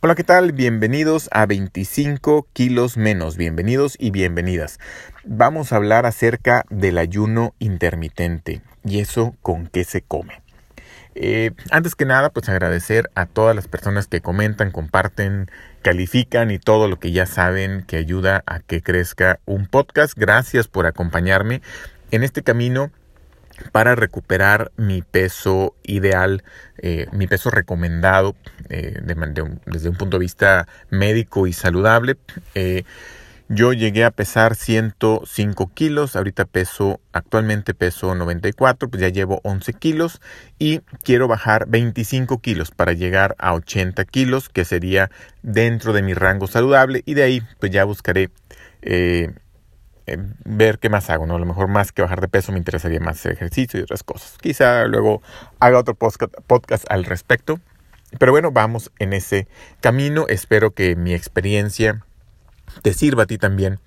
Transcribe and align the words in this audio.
Hola, 0.00 0.14
¿qué 0.14 0.22
tal? 0.22 0.52
Bienvenidos 0.52 1.28
a 1.32 1.44
25 1.44 2.46
kilos 2.52 2.96
menos. 2.96 3.36
Bienvenidos 3.36 3.96
y 3.98 4.12
bienvenidas. 4.12 4.78
Vamos 5.24 5.72
a 5.72 5.76
hablar 5.76 6.06
acerca 6.06 6.64
del 6.70 6.98
ayuno 6.98 7.52
intermitente 7.58 8.62
y 8.84 9.00
eso 9.00 9.34
con 9.42 9.66
qué 9.66 9.82
se 9.82 10.02
come. 10.02 10.40
Eh, 11.16 11.50
antes 11.72 11.96
que 11.96 12.04
nada, 12.04 12.30
pues 12.30 12.48
agradecer 12.48 13.10
a 13.16 13.26
todas 13.26 13.56
las 13.56 13.66
personas 13.66 14.06
que 14.06 14.20
comentan, 14.20 14.70
comparten, 14.70 15.50
califican 15.82 16.52
y 16.52 16.60
todo 16.60 16.86
lo 16.86 17.00
que 17.00 17.10
ya 17.10 17.26
saben 17.26 17.82
que 17.82 17.96
ayuda 17.96 18.44
a 18.46 18.60
que 18.60 18.82
crezca 18.82 19.40
un 19.46 19.66
podcast. 19.66 20.16
Gracias 20.16 20.68
por 20.68 20.86
acompañarme 20.86 21.60
en 22.12 22.22
este 22.22 22.44
camino 22.44 22.92
para 23.72 23.94
recuperar 23.94 24.72
mi 24.76 25.02
peso 25.02 25.74
ideal, 25.82 26.42
eh, 26.78 27.06
mi 27.12 27.26
peso 27.26 27.50
recomendado 27.50 28.36
eh, 28.68 29.00
desde 29.66 29.88
un 29.88 29.96
punto 29.96 30.18
de 30.18 30.20
vista 30.20 30.68
médico 30.90 31.46
y 31.46 31.52
saludable. 31.52 32.16
Eh, 32.54 32.84
yo 33.50 33.72
llegué 33.72 34.04
a 34.04 34.10
pesar 34.10 34.56
105 34.56 35.72
kilos, 35.72 36.16
ahorita 36.16 36.44
peso, 36.44 37.00
actualmente 37.12 37.72
peso 37.72 38.14
94, 38.14 38.90
pues 38.90 39.00
ya 39.00 39.08
llevo 39.08 39.40
11 39.42 39.72
kilos 39.72 40.20
y 40.58 40.80
quiero 41.02 41.28
bajar 41.28 41.66
25 41.66 42.42
kilos 42.42 42.70
para 42.70 42.92
llegar 42.92 43.36
a 43.38 43.54
80 43.54 44.04
kilos, 44.04 44.50
que 44.50 44.66
sería 44.66 45.10
dentro 45.42 45.94
de 45.94 46.02
mi 46.02 46.12
rango 46.12 46.46
saludable 46.46 47.02
y 47.06 47.14
de 47.14 47.22
ahí 47.22 47.42
pues 47.58 47.72
ya 47.72 47.84
buscaré 47.84 48.28
eh, 50.12 50.18
ver 50.44 50.78
qué 50.78 50.88
más 50.88 51.10
hago, 51.10 51.26
¿no? 51.26 51.36
A 51.36 51.38
lo 51.38 51.46
mejor 51.46 51.68
más 51.68 51.92
que 51.92 52.02
bajar 52.02 52.20
de 52.20 52.28
peso 52.28 52.52
me 52.52 52.58
interesaría 52.58 53.00
más 53.00 53.24
ejercicio 53.26 53.80
y 53.80 53.82
otras 53.82 54.02
cosas. 54.02 54.36
Quizá 54.40 54.84
luego 54.86 55.22
haga 55.60 55.78
otro 55.78 55.94
podcast 55.94 56.84
al 56.88 57.04
respecto. 57.04 57.60
Pero 58.18 58.32
bueno, 58.32 58.52
vamos 58.52 58.90
en 58.98 59.12
ese 59.12 59.48
camino. 59.80 60.26
Espero 60.28 60.72
que 60.72 60.96
mi 60.96 61.12
experiencia 61.12 62.04
te 62.82 62.92
sirva 62.92 63.24
a 63.24 63.26
ti 63.26 63.38
también 63.38 63.78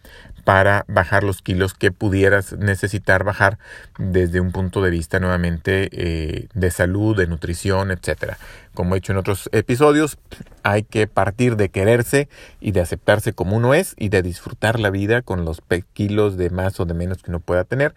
para 0.43 0.85
bajar 0.87 1.23
los 1.23 1.41
kilos 1.41 1.73
que 1.73 1.91
pudieras 1.91 2.53
necesitar 2.53 3.23
bajar 3.23 3.59
desde 3.97 4.39
un 4.39 4.51
punto 4.51 4.81
de 4.81 4.89
vista 4.89 5.19
nuevamente 5.19 5.89
eh, 5.91 6.47
de 6.53 6.71
salud, 6.71 7.15
de 7.15 7.27
nutrición, 7.27 7.91
etcétera. 7.91 8.37
Como 8.73 8.95
he 8.95 8.97
hecho 8.97 9.11
en 9.11 9.19
otros 9.19 9.49
episodios, 9.51 10.17
hay 10.63 10.83
que 10.83 11.07
partir 11.07 11.57
de 11.57 11.69
quererse 11.69 12.27
y 12.59 12.71
de 12.71 12.81
aceptarse 12.81 13.33
como 13.33 13.55
uno 13.55 13.73
es 13.73 13.93
y 13.97 14.09
de 14.09 14.21
disfrutar 14.21 14.79
la 14.79 14.89
vida 14.89 15.21
con 15.21 15.45
los 15.45 15.61
kilos 15.93 16.37
de 16.37 16.49
más 16.49 16.79
o 16.79 16.85
de 16.85 16.93
menos 16.93 17.21
que 17.21 17.29
uno 17.29 17.39
pueda 17.39 17.63
tener. 17.63 17.93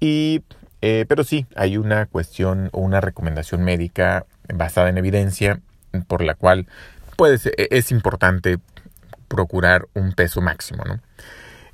Y, 0.00 0.42
eh, 0.82 1.04
pero 1.08 1.24
sí, 1.24 1.46
hay 1.56 1.76
una 1.76 2.06
cuestión 2.06 2.70
o 2.72 2.80
una 2.80 3.00
recomendación 3.00 3.62
médica 3.62 4.26
basada 4.52 4.88
en 4.88 4.98
evidencia 4.98 5.60
por 6.06 6.22
la 6.22 6.34
cual 6.34 6.66
puede 7.16 7.36
e-, 7.56 7.68
es 7.70 7.90
importante 7.90 8.58
procurar 9.28 9.86
un 9.94 10.12
peso 10.12 10.40
máximo, 10.40 10.84
¿no? 10.84 11.00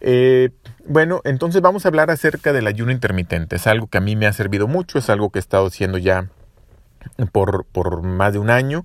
Eh, 0.00 0.50
bueno, 0.86 1.20
entonces 1.24 1.60
vamos 1.60 1.84
a 1.84 1.88
hablar 1.88 2.10
acerca 2.10 2.52
del 2.52 2.66
ayuno 2.66 2.90
intermitente. 2.90 3.56
Es 3.56 3.66
algo 3.66 3.86
que 3.86 3.98
a 3.98 4.00
mí 4.00 4.16
me 4.16 4.26
ha 4.26 4.32
servido 4.32 4.66
mucho, 4.66 4.98
es 4.98 5.10
algo 5.10 5.30
que 5.30 5.38
he 5.38 5.40
estado 5.40 5.66
haciendo 5.66 5.98
ya 5.98 6.28
por, 7.32 7.66
por 7.66 8.02
más 8.02 8.32
de 8.32 8.38
un 8.38 8.50
año. 8.50 8.84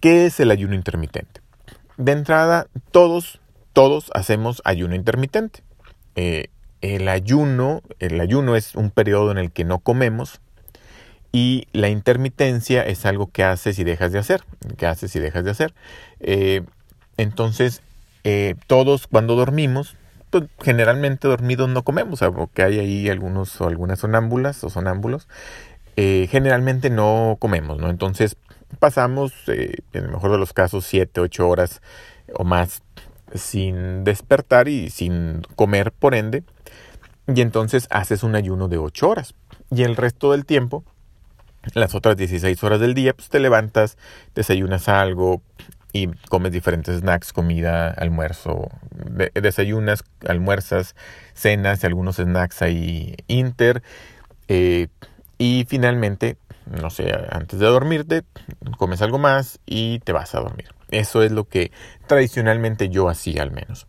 ¿Qué 0.00 0.26
es 0.26 0.40
el 0.40 0.50
ayuno 0.50 0.74
intermitente? 0.74 1.40
De 1.96 2.12
entrada, 2.12 2.68
todos, 2.92 3.40
todos 3.72 4.10
hacemos 4.14 4.62
ayuno 4.64 4.94
intermitente. 4.94 5.62
Eh, 6.14 6.46
el 6.80 7.08
ayuno, 7.08 7.82
el 7.98 8.20
ayuno 8.20 8.56
es 8.56 8.74
un 8.74 8.90
periodo 8.90 9.30
en 9.32 9.38
el 9.38 9.52
que 9.52 9.64
no 9.64 9.80
comemos 9.80 10.40
y 11.32 11.68
la 11.72 11.88
intermitencia 11.88 12.82
es 12.82 13.04
algo 13.06 13.30
que 13.30 13.44
haces 13.44 13.78
y 13.78 13.84
dejas 13.84 14.12
de 14.12 14.18
hacer, 14.18 14.42
que 14.76 14.86
haces 14.86 15.14
y 15.14 15.20
dejas 15.20 15.44
de 15.44 15.50
hacer. 15.50 15.74
Eh, 16.20 16.62
entonces, 17.22 17.82
todos 18.66 19.06
cuando 19.06 19.34
dormimos 19.34 19.96
pues, 20.30 20.44
generalmente 20.62 21.26
dormidos 21.26 21.68
no 21.68 21.82
comemos, 21.82 22.20
porque 22.34 22.62
hay 22.62 22.78
ahí 22.78 23.08
algunos 23.08 23.60
o 23.60 23.66
algunas 23.66 23.98
sonámbulas 23.98 24.62
o 24.62 24.70
sonámbulos, 24.70 25.26
eh, 25.96 26.28
generalmente 26.30 26.88
no 26.88 27.36
comemos, 27.40 27.78
¿no? 27.78 27.90
Entonces 27.90 28.36
pasamos, 28.78 29.32
eh, 29.48 29.78
en 29.92 30.04
el 30.04 30.10
mejor 30.10 30.30
de 30.30 30.38
los 30.38 30.52
casos, 30.52 30.86
7, 30.86 31.20
8 31.20 31.48
horas 31.48 31.82
o 32.34 32.44
más 32.44 32.82
sin 33.34 34.04
despertar 34.04 34.68
y 34.68 34.90
sin 34.90 35.42
comer, 35.56 35.90
por 35.90 36.14
ende, 36.14 36.44
y 37.26 37.40
entonces 37.40 37.88
haces 37.90 38.22
un 38.22 38.36
ayuno 38.36 38.68
de 38.68 38.78
8 38.78 39.08
horas. 39.08 39.34
Y 39.72 39.82
el 39.82 39.96
resto 39.96 40.30
del 40.30 40.46
tiempo, 40.46 40.84
las 41.74 41.94
otras 41.96 42.16
16 42.16 42.62
horas 42.62 42.78
del 42.78 42.94
día, 42.94 43.14
pues 43.14 43.28
te 43.28 43.40
levantas, 43.40 43.98
desayunas 44.34 44.88
algo, 44.88 45.42
y 45.92 46.08
comes 46.28 46.52
diferentes 46.52 47.00
snacks, 47.00 47.32
comida, 47.32 47.90
almuerzo, 47.90 48.68
desayunas, 49.34 50.04
almuerzas, 50.26 50.94
cenas 51.34 51.84
algunos 51.84 52.16
snacks 52.16 52.62
ahí 52.62 53.16
inter. 53.26 53.82
Eh, 54.48 54.88
y 55.38 55.64
finalmente, 55.68 56.36
no 56.66 56.90
sé, 56.90 57.12
antes 57.30 57.58
de 57.58 57.66
dormirte, 57.66 58.22
comes 58.78 59.02
algo 59.02 59.18
más 59.18 59.58
y 59.66 60.00
te 60.00 60.12
vas 60.12 60.34
a 60.34 60.40
dormir. 60.40 60.74
Eso 60.90 61.22
es 61.22 61.32
lo 61.32 61.48
que 61.48 61.70
tradicionalmente 62.06 62.88
yo 62.88 63.08
hacía 63.08 63.42
al 63.42 63.50
menos. 63.50 63.86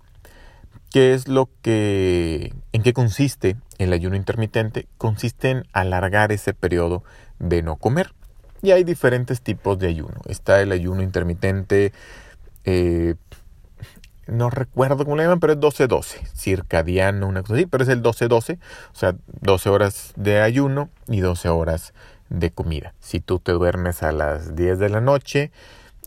¿Qué 0.92 1.14
es 1.14 1.28
lo 1.28 1.50
que, 1.62 2.54
en 2.74 2.84
qué 2.84 2.94
consiste 2.94 3.56
el 3.78 3.94
ayuno 3.94 4.16
intermitente? 4.16 4.88
Consiste 4.98 5.50
en 5.50 5.64
alargar 5.72 6.32
ese 6.32 6.54
periodo 6.54 7.04
de 7.40 7.64
no 7.64 7.78
comer. 7.78 8.14
Y 8.62 8.72
hay 8.72 8.84
diferentes 8.84 9.42
tipos 9.42 9.80
de 9.80 9.88
ayuno. 9.88 10.22
Está 10.28 10.62
el 10.62 10.72
ayuno 10.72 11.02
intermitente, 11.02 11.94
eh, 12.64 13.16
no 14.28 14.50
recuerdo 14.50 15.04
cómo 15.04 15.18
le 15.18 15.24
llaman, 15.24 15.40
pero 15.40 15.54
es 15.54 15.60
12-12, 15.60 16.26
circadiano, 16.34 17.28
una 17.28 17.42
cosa 17.42 17.56
así, 17.56 17.66
pero 17.66 17.84
es 17.84 17.90
el 17.90 18.02
12-12, 18.02 18.60
o 18.94 18.96
sea, 18.96 19.16
12 19.42 19.70
horas 19.70 20.14
de 20.16 20.40
ayuno 20.40 20.90
y 21.08 21.20
12 21.20 21.50
horas 21.50 21.94
de 22.30 22.52
comida. 22.52 22.94
Si 23.00 23.20
tú 23.20 23.40
te 23.40 23.52
duermes 23.52 24.04
a 24.04 24.12
las 24.12 24.56
10 24.56 24.80
de 24.80 24.90
la 24.90 25.02
noche, 25.02 25.52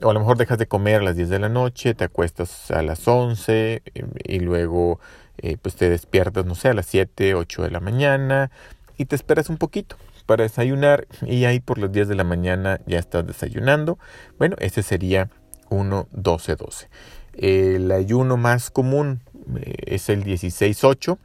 o 0.03 0.11
a 0.11 0.15
lo 0.15 0.21
mejor 0.21 0.39
dejas 0.39 0.59
de 0.59 0.67
comer 0.67 1.01
a 1.01 1.05
las 1.05 1.17
10 1.17 1.29
de 1.29 1.39
la 1.39 1.49
noche, 1.49 1.95
te 1.95 2.05
acuestas 2.05 2.71
a 2.71 2.83
las 2.83 3.07
11 3.07 3.83
eh, 3.85 4.05
y 4.25 4.41
luego 4.41 5.01
eh, 5.39 5.57
pues 5.61 5.77
te 5.77 5.91
despiertas, 5.91 6.47
no 6.47 6.55
sé, 6.55 6.69
a 6.69 6.75
las 6.75 6.87
7, 6.87 7.35
8 7.35 7.63
de 7.63 7.71
la 7.71 7.81
mañana 7.81 8.51
y 8.97 9.05
te 9.07 9.17
esperas 9.17 9.51
un 9.51 9.59
poquito 9.59 9.97
para 10.27 10.45
desayunar 10.45 11.07
y 11.23 11.45
ahí 11.45 11.61
por 11.61 11.79
las 11.79 11.93
10 11.93 12.09
de 12.09 12.15
la 12.15 12.25
mañana 12.25 12.81
ya 12.87 12.99
estás 12.99 13.27
desayunando. 13.27 13.99
Bueno, 14.39 14.57
ese 14.59 14.83
sería 14.83 15.31
1, 15.71 16.09
12, 16.13 16.57
12. 16.57 16.89
El 17.35 17.91
ayuno 17.91 18.37
más 18.37 18.71
común 18.71 19.21
eh, 19.57 19.75
es 19.87 20.09
el 20.09 20.25
16-8. 20.25 21.19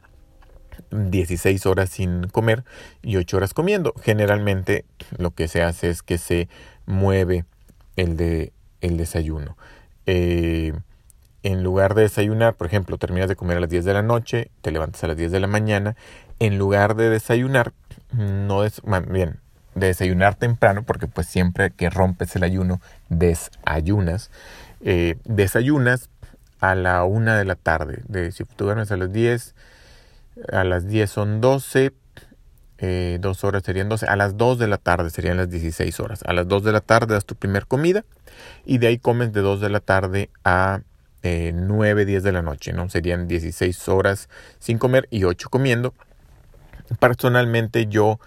16 0.90 1.66
horas 1.66 1.90
sin 1.90 2.24
comer 2.28 2.64
y 3.02 3.16
8 3.16 3.36
horas 3.36 3.54
comiendo. 3.54 3.94
Generalmente 4.02 4.84
lo 5.18 5.32
que 5.32 5.46
se 5.46 5.62
hace 5.62 5.90
es 5.90 6.02
que 6.02 6.18
se 6.18 6.48
mueve 6.86 7.44
el, 7.96 8.16
de, 8.16 8.52
el 8.80 8.96
desayuno. 8.96 9.56
Eh, 10.06 10.72
en 11.42 11.62
lugar 11.62 11.94
de 11.94 12.02
desayunar, 12.02 12.54
por 12.54 12.66
ejemplo, 12.66 12.98
terminas 12.98 13.28
de 13.28 13.36
comer 13.36 13.56
a 13.56 13.60
las 13.60 13.70
10 13.70 13.84
de 13.84 13.94
la 13.94 14.02
noche, 14.02 14.50
te 14.60 14.70
levantas 14.70 15.02
a 15.04 15.06
las 15.06 15.16
10 15.16 15.32
de 15.32 15.40
la 15.40 15.46
mañana, 15.46 15.96
en 16.38 16.58
lugar 16.58 16.96
de 16.96 17.08
desayunar, 17.08 17.72
no 18.12 18.64
es, 18.64 18.82
bien, 19.08 19.40
de 19.74 19.88
desayunar 19.88 20.34
temprano, 20.34 20.82
porque 20.82 21.06
pues 21.06 21.26
siempre 21.26 21.70
que 21.70 21.90
rompes 21.90 22.34
el 22.36 22.42
ayuno, 22.42 22.80
desayunas, 23.08 24.30
eh, 24.82 25.16
desayunas 25.24 26.10
a 26.60 26.74
la 26.74 27.04
una 27.04 27.36
de 27.36 27.44
la 27.44 27.56
tarde, 27.56 28.02
de, 28.08 28.32
si 28.32 28.44
tú 28.44 28.64
duermes 28.64 28.90
a 28.92 28.96
las 28.96 29.12
10, 29.12 29.54
a 30.52 30.64
las 30.64 30.86
10 30.86 31.10
son 31.10 31.40
12, 31.40 31.92
eh, 32.78 33.18
dos 33.20 33.44
horas 33.44 33.62
serían 33.62 33.88
12, 33.88 34.06
a 34.06 34.16
las 34.16 34.36
2 34.36 34.58
de 34.58 34.66
la 34.66 34.78
tarde 34.78 35.10
serían 35.10 35.36
las 35.36 35.50
16 35.50 36.00
horas, 36.00 36.22
a 36.24 36.32
las 36.32 36.48
2 36.48 36.64
de 36.64 36.72
la 36.72 36.80
tarde 36.80 37.14
das 37.14 37.26
tu 37.26 37.34
primer 37.34 37.66
comida 37.66 38.04
y 38.64 38.78
de 38.78 38.86
ahí 38.86 38.98
comes 38.98 39.32
de 39.32 39.40
2 39.40 39.60
de 39.60 39.68
la 39.68 39.80
tarde 39.80 40.30
a 40.44 40.80
eh, 41.22 41.52
9, 41.54 42.06
10 42.06 42.22
de 42.22 42.32
la 42.32 42.40
noche, 42.40 42.72
¿no? 42.72 42.88
Serían 42.88 43.28
16 43.28 43.88
horas 43.90 44.30
sin 44.58 44.78
comer 44.78 45.06
y 45.10 45.24
8 45.24 45.50
comiendo. 45.50 45.92
Personalmente 46.98 47.86
yo 47.86 48.18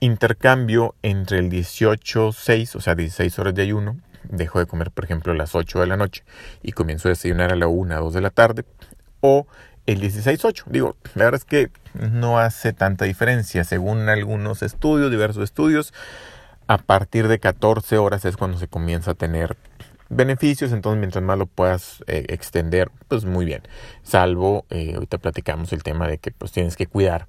intercambio 0.00 0.94
entre 1.02 1.38
el 1.38 1.50
18-6, 1.50 2.76
o 2.76 2.80
sea, 2.80 2.94
16 2.94 3.38
horas 3.38 3.54
de 3.54 3.62
ayuno, 3.62 3.96
dejo 4.24 4.58
de 4.58 4.66
comer, 4.66 4.90
por 4.90 5.04
ejemplo, 5.04 5.32
a 5.32 5.36
las 5.36 5.54
8 5.54 5.80
de 5.80 5.86
la 5.86 5.96
noche 5.96 6.24
y 6.62 6.72
comienzo 6.72 7.08
a 7.08 7.10
desayunar 7.10 7.52
a 7.52 7.56
la 7.56 7.68
1, 7.68 8.00
2 8.00 8.14
de 8.14 8.20
la 8.20 8.30
tarde, 8.30 8.64
o 9.20 9.46
el 9.86 10.00
16-8. 10.00 10.64
Digo, 10.66 10.96
la 11.14 11.24
verdad 11.24 11.40
es 11.40 11.44
que 11.44 11.70
no 11.94 12.38
hace 12.38 12.72
tanta 12.72 13.04
diferencia. 13.04 13.64
Según 13.64 14.08
algunos 14.08 14.62
estudios, 14.62 15.10
diversos 15.10 15.44
estudios, 15.44 15.92
a 16.66 16.78
partir 16.78 17.28
de 17.28 17.38
14 17.38 17.98
horas 17.98 18.24
es 18.24 18.36
cuando 18.36 18.58
se 18.58 18.68
comienza 18.68 19.12
a 19.12 19.14
tener 19.14 19.56
beneficios, 20.08 20.72
entonces 20.72 20.98
mientras 20.98 21.24
más 21.24 21.38
lo 21.38 21.46
puedas 21.46 22.04
eh, 22.06 22.26
extender, 22.28 22.90
pues 23.08 23.24
muy 23.24 23.44
bien. 23.44 23.62
Salvo, 24.02 24.66
eh, 24.70 24.92
ahorita 24.94 25.18
platicamos 25.18 25.72
el 25.72 25.82
tema 25.82 26.06
de 26.06 26.18
que 26.18 26.30
pues 26.30 26.52
tienes 26.52 26.76
que 26.76 26.86
cuidar, 26.86 27.26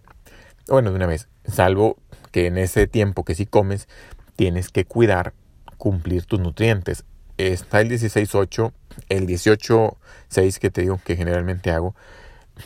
bueno, 0.68 0.92
de 0.92 0.95
una 0.95 1.07
vez, 1.07 1.27
salvo 1.45 1.98
que 2.31 2.48
en 2.48 2.57
ese 2.57 2.88
tiempo 2.88 3.24
que 3.24 3.36
sí 3.36 3.45
comes, 3.45 3.88
tienes 4.36 4.69
que 4.69 4.86
cuidar, 4.86 5.33
cumplir 5.77 6.25
tus 6.25 6.39
nutrientes. 6.39 7.06
está 7.38 7.81
el 7.81 7.89
16-8, 7.89 8.71
el 9.10 9.27
18-6 9.27 10.60
que 10.60 10.69
te 10.69 10.81
digo 10.81 11.00
que 11.04 11.15
generalmente 11.15 11.71
hago. 11.71 11.95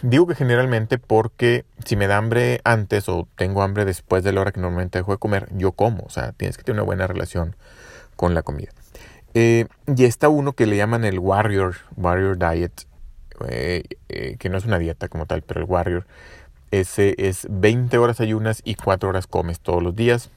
Digo 0.01 0.27
que 0.27 0.35
generalmente 0.35 0.97
porque 0.97 1.65
si 1.85 1.95
me 1.95 2.07
da 2.07 2.17
hambre 2.17 2.59
antes 2.65 3.07
o 3.07 3.27
tengo 3.38 3.63
hambre 3.63 3.85
después 3.85 4.23
de 4.23 4.33
la 4.33 4.41
hora 4.41 4.51
que 4.51 4.59
normalmente 4.59 5.00
dejo 5.00 5.13
de 5.13 5.17
comer, 5.17 5.47
yo 5.53 5.71
como. 5.71 6.03
O 6.03 6.09
sea, 6.09 6.33
tienes 6.33 6.57
que 6.57 6.63
tener 6.63 6.81
una 6.81 6.85
buena 6.85 7.07
relación 7.07 7.55
con 8.15 8.33
la 8.33 8.41
comida. 8.41 8.71
Eh, 9.33 9.67
y 9.95 10.03
está 10.03 10.29
uno 10.29 10.53
que 10.53 10.65
le 10.65 10.77
llaman 10.77 11.05
el 11.05 11.19
Warrior, 11.19 11.75
Warrior 11.95 12.38
Diet, 12.38 12.88
eh, 13.47 13.83
eh, 14.09 14.35
que 14.39 14.50
no 14.50 14.57
es 14.57 14.65
una 14.65 14.79
dieta 14.79 15.07
como 15.07 15.25
tal, 15.25 15.41
pero 15.41 15.61
el 15.61 15.67
Warrior. 15.67 16.05
Ese 16.71 17.15
es 17.17 17.47
20 17.49 17.97
horas 17.97 18.19
ayunas 18.19 18.61
y 18.63 18.75
4 18.75 19.09
horas 19.09 19.27
comes 19.27 19.59
todos 19.59 19.81
los 19.81 19.95
días. 19.95 20.29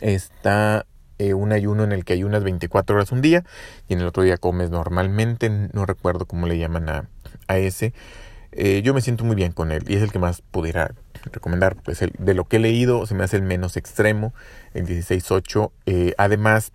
Está 0.00 0.86
un 1.18 1.52
ayuno 1.52 1.84
en 1.84 1.92
el 1.92 2.04
que 2.04 2.12
ayunas 2.12 2.44
24 2.44 2.96
horas 2.96 3.12
un 3.12 3.22
día 3.22 3.44
y 3.88 3.94
en 3.94 4.00
el 4.00 4.06
otro 4.06 4.22
día 4.22 4.36
comes 4.36 4.70
normalmente. 4.70 5.48
No 5.50 5.86
recuerdo 5.86 6.26
cómo 6.26 6.46
le 6.46 6.58
llaman 6.58 6.88
a, 6.88 7.08
a 7.46 7.58
ese. 7.58 7.92
yo 8.82 8.94
me 8.94 9.00
siento 9.00 9.24
muy 9.24 9.36
bien 9.36 9.52
con 9.52 9.70
él 9.70 9.84
y 9.88 9.96
es 9.96 10.02
el 10.02 10.12
que 10.12 10.18
más 10.18 10.42
pudiera 10.42 10.94
recomendar. 11.32 11.76
Pues 11.76 12.02
el, 12.02 12.12
de 12.18 12.34
lo 12.34 12.44
que 12.44 12.56
he 12.56 12.60
leído 12.60 13.06
se 13.06 13.14
me 13.14 13.24
hace 13.24 13.36
el 13.36 13.42
menos 13.42 13.76
extremo, 13.76 14.34
el 14.74 14.86
16-8. 14.86 16.14
además, 16.18 16.72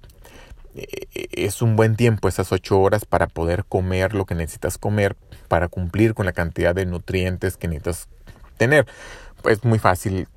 eh, 0.75 1.07
es 1.31 1.61
un 1.61 1.75
buen 1.75 1.95
tiempo 1.95 2.27
esas 2.27 2.51
ocho 2.51 2.79
horas 2.79 3.05
para 3.05 3.27
poder 3.27 3.65
comer 3.65 4.13
lo 4.13 4.25
que 4.25 4.35
necesitas 4.35 4.77
comer 4.77 5.15
para 5.47 5.67
cumplir 5.67 6.13
con 6.13 6.25
la 6.25 6.31
cantidad 6.31 6.75
de 6.75 6.85
nutrientes 6.85 7.57
que 7.57 7.67
necesitas 7.67 8.07
tener. 8.59 8.85
Es 9.45 9.63
muy 9.63 9.79
fácil 9.79 10.27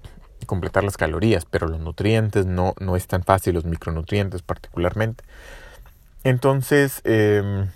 completar 0.47 0.85
las 0.85 0.97
calorías, 0.97 1.45
pero 1.45 1.69
los 1.69 1.81
nutrientes 1.81 2.47
no, 2.47 2.75
no 2.81 2.97
es 2.97 3.07
tan 3.07 3.23
fácil, 3.23 3.55
los 3.55 3.67
micronutrientes 3.67 4.41
particularmente. 4.43 5.25
Entonces, 6.25 7.03
em, 7.05 7.69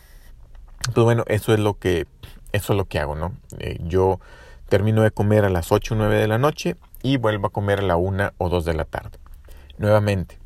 pues 0.95 1.05
bueno, 1.05 1.25
eso 1.27 1.53
es 1.53 1.61
lo 1.61 1.75
que, 1.75 2.07
eso 2.53 2.73
es 2.73 2.77
lo 2.77 2.87
que 2.87 2.99
hago, 2.99 3.17
¿no? 3.17 3.35
Eh, 3.59 3.79
yo 3.83 4.21
termino 4.69 5.03
de 5.03 5.11
comer 5.11 5.45
a 5.45 5.51
las 5.51 5.73
8 5.73 5.95
o 5.95 5.97
9 5.97 6.17
de 6.17 6.29
la 6.29 6.39
noche 6.39 6.77
y 7.03 7.19
vuelvo 7.19 7.49
a 7.49 7.51
comer 7.51 7.81
a 7.81 7.83
la 7.83 7.97
1 7.97 8.33
o 8.39 8.49
2 8.49 8.65
de 8.65 8.75
la 8.75 8.85
tarde. 8.85 9.19
Nuevamente, 9.79 10.39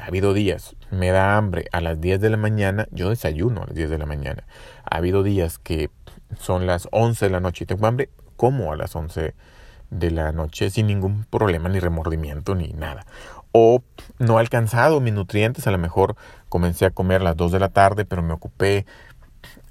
ha 0.00 0.06
habido 0.06 0.32
días, 0.32 0.76
me 0.90 1.10
da 1.10 1.36
hambre 1.36 1.66
a 1.72 1.80
las 1.80 2.00
10 2.00 2.20
de 2.20 2.30
la 2.30 2.36
mañana, 2.36 2.86
yo 2.90 3.10
desayuno 3.10 3.62
a 3.62 3.66
las 3.66 3.74
10 3.74 3.90
de 3.90 3.98
la 3.98 4.06
mañana. 4.06 4.44
Ha 4.84 4.96
habido 4.96 5.22
días 5.22 5.58
que 5.58 5.90
son 6.38 6.66
las 6.66 6.88
11 6.92 7.26
de 7.26 7.30
la 7.30 7.40
noche 7.40 7.64
y 7.64 7.66
tengo 7.66 7.86
hambre, 7.86 8.10
como 8.44 8.74
a 8.74 8.76
las 8.76 8.94
11 8.94 9.34
de 9.88 10.10
la 10.10 10.30
noche 10.30 10.68
sin 10.68 10.86
ningún 10.86 11.24
problema, 11.24 11.70
ni 11.70 11.80
remordimiento, 11.80 12.54
ni 12.54 12.74
nada. 12.74 13.06
O 13.52 13.82
no 14.18 14.36
he 14.36 14.40
alcanzado 14.40 15.00
mis 15.00 15.14
nutrientes, 15.14 15.66
a 15.66 15.70
lo 15.70 15.78
mejor 15.78 16.14
comencé 16.50 16.84
a 16.84 16.90
comer 16.90 17.22
a 17.22 17.24
las 17.24 17.38
2 17.38 17.52
de 17.52 17.58
la 17.58 17.70
tarde, 17.70 18.04
pero 18.04 18.22
me 18.22 18.34
ocupé 18.34 18.84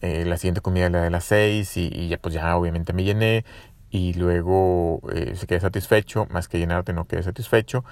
eh, 0.01 0.25
la 0.25 0.37
siguiente 0.37 0.61
comida 0.61 0.89
la 0.89 1.03
de 1.03 1.11
las 1.11 1.23
6 1.25 1.77
y, 1.77 2.07
ya 2.07 2.17
pues 2.17 2.35
obviamente 2.35 2.93
me 2.93 3.03
llené 3.03 3.45
y 3.91 4.15
luego 4.15 5.01
eh, 5.13 5.35
se 5.35 5.45
quedé 5.45 5.59
satisfecho, 5.59 6.25
más 6.31 6.47
que 6.47 6.57
llenarte 6.57 6.93
no 6.93 7.05
quedé 7.05 7.21
satisfecho 7.21 7.85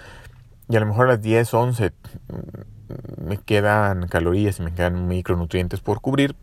y 0.67 0.77
a 0.77 0.79
lo 0.79 0.87
mejor 0.87 1.05
a 1.05 1.09
las 1.09 1.21
10, 1.21 1.53
11 1.53 1.91
mm, 1.91 3.27
me 3.27 3.37
quedan 3.37 4.07
calorías 4.07 4.57
y 4.57 4.63
me 4.63 4.73
quedan 4.73 5.07
micronutrientes 5.07 5.79
por 5.79 6.01
cubrir 6.01 6.35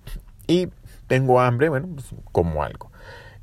y 0.46 0.68
tengo 1.08 1.40
hambre, 1.40 1.70
bueno, 1.70 1.88
pues 1.94 2.06
como 2.30 2.62
algo. 2.62 2.92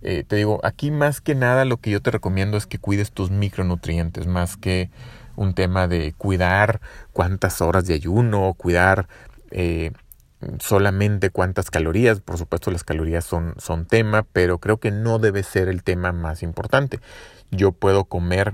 Eh, 0.01 0.23
te 0.27 0.35
digo, 0.35 0.59
aquí 0.63 0.91
más 0.91 1.21
que 1.21 1.35
nada 1.35 1.65
lo 1.65 1.77
que 1.77 1.91
yo 1.91 2.01
te 2.01 2.11
recomiendo 2.11 2.57
es 2.57 2.67
que 2.67 2.77
cuides 2.77 3.11
tus 3.11 3.31
micronutrientes, 3.31 4.27
más 4.27 4.57
que 4.57 4.89
un 5.35 5.53
tema 5.53 5.87
de 5.87 6.13
cuidar 6.13 6.79
cuántas 7.11 7.61
horas 7.61 7.85
de 7.87 7.93
ayuno, 7.93 8.53
cuidar 8.53 9.07
eh, 9.51 9.91
solamente 10.59 11.29
cuántas 11.29 11.71
calorías. 11.71 12.19
Por 12.19 12.37
supuesto, 12.37 12.71
las 12.71 12.83
calorías 12.83 13.25
son, 13.25 13.55
son 13.57 13.85
tema, 13.85 14.23
pero 14.23 14.59
creo 14.59 14.77
que 14.77 14.91
no 14.91 15.19
debe 15.19 15.43
ser 15.43 15.67
el 15.67 15.83
tema 15.83 16.11
más 16.11 16.43
importante. 16.43 16.99
Yo 17.51 17.71
puedo 17.71 18.05
comer 18.05 18.53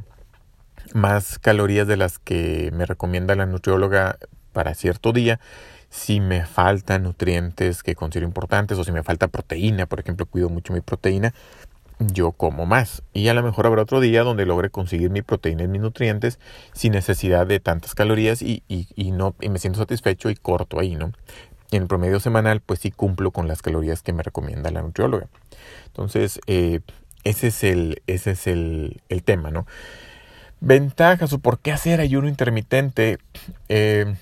más 0.93 1.39
calorías 1.39 1.87
de 1.87 1.97
las 1.97 2.19
que 2.19 2.71
me 2.73 2.85
recomienda 2.85 3.35
la 3.35 3.45
nutrióloga 3.45 4.17
para 4.51 4.73
cierto 4.73 5.11
día. 5.11 5.39
Si 5.91 6.21
me 6.21 6.45
faltan 6.45 7.03
nutrientes 7.03 7.83
que 7.83 7.95
considero 7.95 8.25
importantes 8.25 8.77
o 8.77 8.83
si 8.85 8.93
me 8.93 9.03
falta 9.03 9.27
proteína, 9.27 9.85
por 9.85 9.99
ejemplo, 9.99 10.25
cuido 10.25 10.49
mucho 10.49 10.71
mi 10.71 10.79
proteína, 10.79 11.33
yo 11.99 12.31
como 12.31 12.65
más. 12.65 13.03
Y 13.13 13.27
a 13.27 13.33
lo 13.33 13.43
mejor 13.43 13.67
habrá 13.67 13.81
otro 13.81 13.99
día 13.99 14.23
donde 14.23 14.45
logre 14.45 14.69
conseguir 14.69 15.09
mi 15.09 15.21
proteína 15.21 15.63
y 15.63 15.67
mis 15.67 15.81
nutrientes 15.81 16.39
sin 16.71 16.93
necesidad 16.93 17.45
de 17.45 17.59
tantas 17.59 17.93
calorías 17.93 18.41
y, 18.41 18.63
y, 18.67 19.11
no, 19.11 19.35
y 19.41 19.49
me 19.49 19.59
siento 19.59 19.79
satisfecho 19.79 20.29
y 20.29 20.35
corto 20.35 20.79
ahí, 20.79 20.95
¿no? 20.95 21.11
En 21.71 21.83
el 21.83 21.87
promedio 21.89 22.21
semanal, 22.21 22.61
pues 22.61 22.79
sí 22.79 22.91
cumplo 22.91 23.31
con 23.31 23.49
las 23.49 23.61
calorías 23.61 24.01
que 24.01 24.13
me 24.13 24.23
recomienda 24.23 24.71
la 24.71 24.81
nutrióloga. 24.81 25.27
Entonces, 25.87 26.39
eh, 26.47 26.79
ese 27.25 27.47
es 27.47 27.63
el, 27.65 28.01
ese 28.07 28.31
es 28.31 28.47
el, 28.47 29.01
el 29.09 29.23
tema, 29.23 29.51
¿no? 29.51 29.67
Ventajas 30.61 31.33
o 31.33 31.39
por 31.39 31.59
qué 31.59 31.73
hacer 31.73 31.99
ayuno 31.99 32.29
intermitente. 32.29 33.17
Eh, 33.67 34.15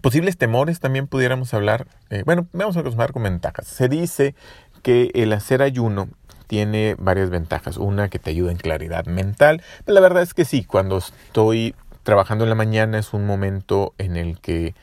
posibles 0.00 0.36
temores 0.36 0.80
también 0.80 1.06
pudiéramos 1.06 1.52
hablar. 1.54 1.86
Eh, 2.10 2.22
bueno, 2.24 2.46
vamos 2.52 2.76
a 2.76 2.80
empezar 2.80 3.12
con 3.12 3.24
ventajas. 3.24 3.66
Se 3.66 3.88
dice 3.88 4.34
que 4.82 5.10
el 5.14 5.32
hacer 5.32 5.62
ayuno 5.62 6.08
tiene 6.46 6.96
varias 6.98 7.30
ventajas. 7.30 7.76
Una 7.76 8.08
que 8.08 8.18
te 8.18 8.30
ayuda 8.30 8.52
en 8.52 8.58
claridad 8.58 9.06
mental. 9.06 9.62
la 9.86 10.00
verdad 10.00 10.22
es 10.22 10.34
que 10.34 10.44
sí, 10.44 10.64
cuando 10.64 10.98
estoy 10.98 11.74
trabajando 12.02 12.44
en 12.44 12.50
la 12.50 12.56
mañana 12.56 12.98
es 12.98 13.12
un 13.14 13.26
momento 13.26 13.94
en 13.98 14.16
el 14.16 14.38
que 14.40 14.74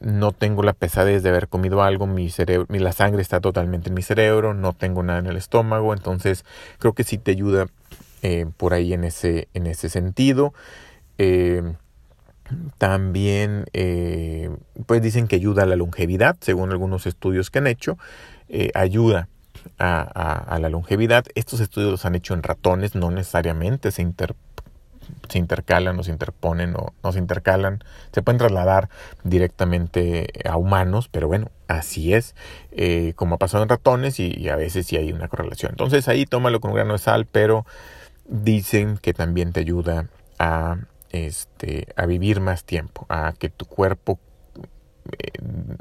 no 0.00 0.32
tengo 0.32 0.62
la 0.62 0.72
pesadez 0.72 1.22
de 1.22 1.28
haber 1.28 1.48
comido 1.48 1.82
algo, 1.82 2.06
mi 2.06 2.30
cerebro, 2.30 2.66
la 2.70 2.92
sangre 2.92 3.20
está 3.20 3.40
totalmente 3.40 3.88
en 3.88 3.94
mi 3.94 4.02
cerebro, 4.02 4.54
no 4.54 4.72
tengo 4.72 5.02
nada 5.02 5.18
en 5.18 5.26
el 5.26 5.36
estómago, 5.36 5.92
entonces 5.92 6.44
creo 6.78 6.92
que 6.94 7.04
sí 7.04 7.18
te 7.18 7.32
ayuda 7.32 7.66
eh, 8.22 8.46
por 8.56 8.74
ahí 8.74 8.92
en 8.92 9.04
ese, 9.04 9.48
en 9.54 9.66
ese 9.66 9.88
sentido. 9.88 10.54
Eh, 11.18 11.62
también 12.78 13.66
eh, 13.72 14.50
pues 14.86 15.02
dicen 15.02 15.28
que 15.28 15.36
ayuda 15.36 15.64
a 15.64 15.66
la 15.66 15.76
longevidad, 15.76 16.36
según 16.40 16.70
algunos 16.70 17.06
estudios 17.06 17.50
que 17.50 17.58
han 17.58 17.66
hecho, 17.66 17.98
ayuda 18.74 19.28
a, 19.78 20.58
la 20.60 20.68
longevidad. 20.68 21.26
Estos 21.34 21.60
estudios 21.60 21.90
los 21.90 22.04
han 22.04 22.14
hecho 22.14 22.34
en 22.34 22.42
ratones, 22.42 22.94
no 22.94 23.10
necesariamente 23.10 23.90
se, 23.90 24.10
se 25.28 25.38
intercalan 25.38 25.98
o 25.98 26.02
se 26.02 26.10
interponen 26.10 26.74
o 26.76 26.94
no 27.02 27.12
se 27.12 27.18
intercalan, 27.18 27.84
se 28.12 28.22
pueden 28.22 28.38
trasladar 28.38 28.88
directamente 29.24 30.28
a 30.48 30.56
humanos, 30.56 31.08
pero 31.10 31.28
bueno, 31.28 31.50
así 31.66 32.14
es, 32.14 32.34
como 33.16 33.34
ha 33.34 33.38
pasado 33.38 33.62
en 33.62 33.68
ratones 33.68 34.18
y, 34.20 34.32
y, 34.34 34.48
a 34.48 34.56
veces 34.56 34.86
sí 34.86 34.96
hay 34.96 35.12
una 35.12 35.28
correlación. 35.28 35.72
Entonces 35.72 36.08
ahí 36.08 36.24
tómalo 36.24 36.60
con 36.60 36.70
un 36.70 36.76
grano 36.76 36.94
de 36.94 36.98
sal, 36.98 37.26
pero 37.30 37.66
dicen 38.28 38.98
que 38.98 39.14
también 39.14 39.52
te 39.52 39.60
ayuda 39.60 40.06
a, 40.38 40.78
este, 41.10 41.88
a 41.96 42.06
vivir 42.06 42.40
más 42.40 42.64
tiempo, 42.64 43.06
a 43.08 43.32
que 43.38 43.48
tu 43.48 43.66
cuerpo 43.66 44.18
eh, 45.12 45.32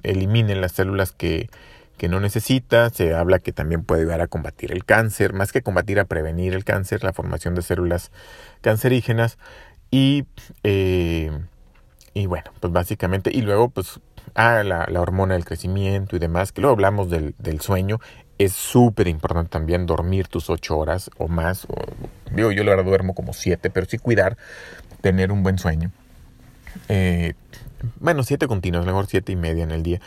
elimine 0.03 0.55
las 0.55 0.73
células 0.73 1.11
que, 1.11 1.49
que 1.97 2.07
no 2.07 2.19
necesita. 2.19 2.89
Se 2.89 3.13
habla 3.13 3.39
que 3.39 3.51
también 3.51 3.83
puede 3.83 4.01
ayudar 4.01 4.21
a 4.21 4.27
combatir 4.27 4.71
el 4.71 4.85
cáncer, 4.85 5.33
más 5.33 5.51
que 5.51 5.61
combatir, 5.61 5.99
a 5.99 6.05
prevenir 6.05 6.53
el 6.53 6.63
cáncer, 6.63 7.03
la 7.03 7.13
formación 7.13 7.55
de 7.55 7.61
células 7.61 8.11
cancerígenas. 8.61 9.37
Y, 9.91 10.25
eh, 10.63 11.31
y 12.13 12.25
bueno, 12.25 12.51
pues 12.59 12.73
básicamente, 12.73 13.31
y 13.33 13.41
luego 13.41 13.69
pues 13.69 13.99
ah, 14.35 14.63
la, 14.63 14.85
la, 14.89 15.01
hormona 15.01 15.33
del 15.33 15.45
crecimiento 15.45 16.15
y 16.15 16.19
demás, 16.19 16.51
que 16.51 16.61
luego 16.61 16.73
hablamos 16.73 17.09
del, 17.09 17.35
del 17.37 17.61
sueño. 17.61 17.99
Es 18.37 18.53
súper 18.53 19.07
importante 19.07 19.49
también 19.49 19.87
dormir 19.87 20.27
tus 20.27 20.51
ocho 20.51 20.77
horas 20.77 21.09
o 21.17 21.27
más. 21.27 21.65
Digo, 22.31 22.51
yo 22.51 22.63
la 22.63 22.71
verdad 22.71 22.85
duermo 22.85 23.15
como 23.15 23.33
siete, 23.33 23.71
pero 23.71 23.87
sí 23.87 23.97
cuidar, 23.97 24.37
tener 25.01 25.31
un 25.31 25.43
buen 25.43 25.57
sueño. 25.57 25.91
Eh, 26.89 27.33
bueno, 27.99 28.23
siete 28.23 28.47
continuos, 28.47 28.85
mejor 28.85 29.07
siete 29.07 29.31
y 29.31 29.35
media 29.35 29.63
en 29.63 29.71
el 29.71 29.83
día. 29.83 30.01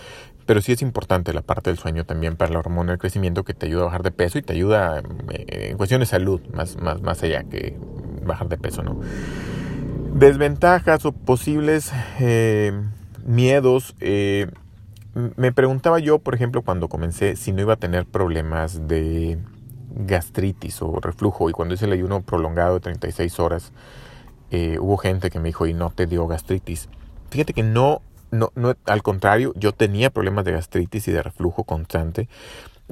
Pero 0.47 0.61
sí 0.61 0.73
es 0.73 0.82
importante 0.82 1.32
la 1.32 1.42
parte 1.42 1.70
del 1.70 1.78
sueño 1.78 2.04
también 2.04 2.37
para 2.37 2.52
la 2.52 2.59
hormona 2.59 2.92
del 2.92 2.99
crecimiento 2.99 3.44
que 3.44 3.54
te 3.54 3.66
ayuda 3.66 3.82
a 3.82 3.85
bajar 3.87 4.02
de 4.02 4.11
peso 4.11 4.38
y 4.38 4.42
te 4.42 4.52
ayuda 4.52 5.02
eh, 5.30 5.68
en 5.70 5.76
cuestión 5.76 6.00
de 6.00 6.06
salud, 6.06 6.40
más, 6.52 6.76
más, 6.76 7.00
más 7.02 7.23
allá 7.23 7.44
que 7.44 7.76
bajar 8.25 8.49
de 8.49 8.59
peso, 8.59 8.82
¿no? 8.82 9.00
Desventajas 10.14 11.04
o 11.04 11.12
posibles 11.12 11.92
eh, 12.18 12.73
miedos. 13.25 13.94
Me 15.37 15.52
preguntaba 15.52 15.99
yo, 16.00 16.18
por 16.18 16.35
ejemplo, 16.35 16.62
cuando 16.62 16.88
comencé, 16.88 17.37
si 17.37 17.52
no 17.52 17.61
iba 17.61 17.75
a 17.75 17.76
tener 17.76 18.06
problemas 18.06 18.88
de 18.88 19.38
gastritis 19.94 20.82
o 20.82 21.00
reflujo. 21.00 21.50
Y 21.50 21.52
cuando 21.52 21.75
hice 21.75 21.87
el 21.87 21.92
ayuno 21.92 22.23
prolongado 22.23 22.75
de 22.75 22.80
36 22.80 23.40
horas, 23.40 23.73
eh, 24.50 24.78
hubo 24.80 24.97
gente 24.97 25.30
que 25.30 25.38
me 25.38 25.49
dijo, 25.49 25.66
y 25.66 25.75
no 25.75 25.90
te 25.90 26.07
dio 26.07 26.26
gastritis. 26.26 26.88
Fíjate 27.30 27.52
que 27.52 27.62
no, 27.62 28.02
no, 28.30 28.52
no, 28.54 28.75
al 28.87 29.02
contrario, 29.02 29.52
yo 29.57 29.73
tenía 29.73 30.11
problemas 30.11 30.45
de 30.45 30.52
gastritis 30.52 31.07
y 31.09 31.12
de 31.12 31.23
reflujo 31.23 31.64
constante. 31.64 32.28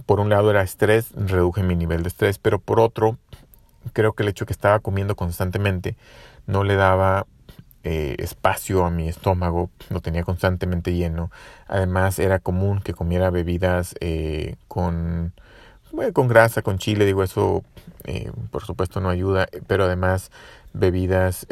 Por 0.06 0.20
un 0.20 0.28
lado 0.28 0.50
era 0.50 0.62
estrés, 0.62 1.10
reduje 1.14 1.62
mi 1.62 1.74
nivel 1.74 2.02
de 2.02 2.08
estrés, 2.08 2.38
pero 2.38 2.60
por 2.60 2.78
otro, 2.78 3.18
creo 3.92 4.12
que 4.12 4.22
el 4.22 4.28
hecho 4.28 4.46
que 4.46 4.52
estaba 4.52 4.78
comiendo 4.78 5.16
constantemente 5.16 5.96
no 6.46 6.62
le 6.62 6.76
daba 6.76 7.26
eh, 7.82 8.14
espacio 8.18 8.84
a 8.84 8.90
mi 8.90 9.08
estómago, 9.08 9.70
lo 9.90 10.00
tenía 10.00 10.22
constantemente 10.22 10.94
lleno. 10.94 11.32
Además 11.66 12.20
era 12.20 12.38
común 12.38 12.80
que 12.80 12.94
comiera 12.94 13.30
bebidas 13.30 13.96
eh, 14.00 14.54
con, 14.68 15.32
con 16.12 16.28
grasa, 16.28 16.62
con 16.62 16.78
chile, 16.78 17.04
digo 17.04 17.24
eso 17.24 17.64
por 18.50 18.64
supuesto 18.64 19.00
no 19.00 19.10
ayuda, 19.10 19.48
pero 19.66 19.84
además 19.84 20.30
bebidas 20.72 21.46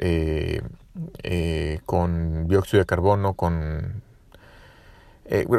con 1.85 2.49
dióxido 2.49 2.81
de 2.81 2.87
carbono, 2.87 3.35
con 3.35 4.03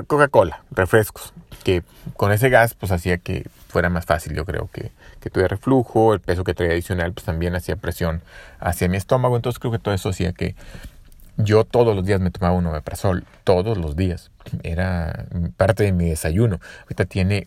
Coca-Cola, 0.08 0.64
refrescos, 0.72 1.34
que 1.64 1.84
con 2.16 2.32
ese 2.32 2.50
gas 2.50 2.74
pues 2.74 2.92
hacía 2.92 3.18
que 3.18 3.46
fuera 3.68 3.90
más 3.90 4.06
fácil, 4.06 4.34
yo 4.34 4.46
creo 4.46 4.70
que, 4.72 4.92
que 5.20 5.30
tuviera 5.30 5.50
reflujo, 5.50 6.14
el 6.14 6.22
peso 6.22 6.46
que 6.46 6.54
traía 6.54 6.72
adicional 6.72 7.12
pues 7.12 7.26
también 7.26 7.54
hacía 7.54 7.76
presión 7.76 8.22
hacia 8.60 8.88
mi 8.88 8.96
estómago, 8.96 9.36
entonces 9.36 9.60
creo 9.60 9.74
que 9.74 9.80
todo 9.80 9.94
eso 9.94 10.10
hacía 10.10 10.32
que 10.32 10.56
yo 11.36 11.66
todos 11.66 11.96
los 11.96 12.06
días 12.06 12.22
me 12.22 12.32
tomaba 12.32 12.56
un 12.56 12.66
omeprazol, 12.66 13.26
todos 13.44 13.78
los 13.78 13.96
días, 13.98 14.32
era 14.64 15.26
parte 15.58 15.84
de 15.84 15.92
mi 15.92 16.10
desayuno, 16.10 16.60
ahorita 16.84 17.06
tiene 17.06 17.46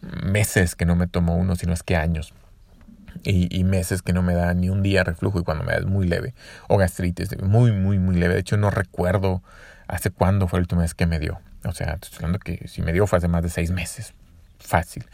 meses 0.00 0.74
que 0.74 0.86
no 0.86 0.96
me 0.96 1.06
tomo 1.06 1.36
uno, 1.36 1.54
sino 1.56 1.74
es 1.74 1.82
que 1.82 1.94
años. 1.94 2.32
Y, 3.24 3.64
meses 3.64 4.02
que 4.02 4.12
no 4.12 4.22
me 4.22 4.34
da 4.34 4.52
ni 4.52 4.68
un 4.68 4.82
día 4.82 5.02
reflujo 5.02 5.40
y 5.40 5.44
cuando 5.44 5.64
me 5.64 5.72
da 5.72 5.78
es 5.78 5.86
muy 5.86 6.06
leve. 6.06 6.34
O 6.68 6.76
gastritis, 6.76 7.30
muy, 7.42 7.72
muy, 7.72 7.98
muy 7.98 8.16
leve. 8.16 8.34
De 8.34 8.40
hecho, 8.40 8.56
no 8.56 8.70
recuerdo 8.70 9.42
hace 9.88 10.10
cuándo 10.10 10.46
fue 10.46 10.58
el 10.58 10.64
último 10.64 10.82
mes 10.82 10.94
que 10.94 11.06
me 11.06 11.18
dio. 11.18 11.40
O 11.64 11.72
sea, 11.72 11.94
estoy 11.94 12.16
hablando 12.16 12.38
que 12.38 12.68
si 12.68 12.82
me 12.82 12.92
dio 12.92 13.06
fue 13.06 13.18
hace 13.18 13.28
más 13.28 13.42
de 13.42 13.48
seis 13.48 13.70
meses. 13.70 14.14
Fácil. 14.58 15.06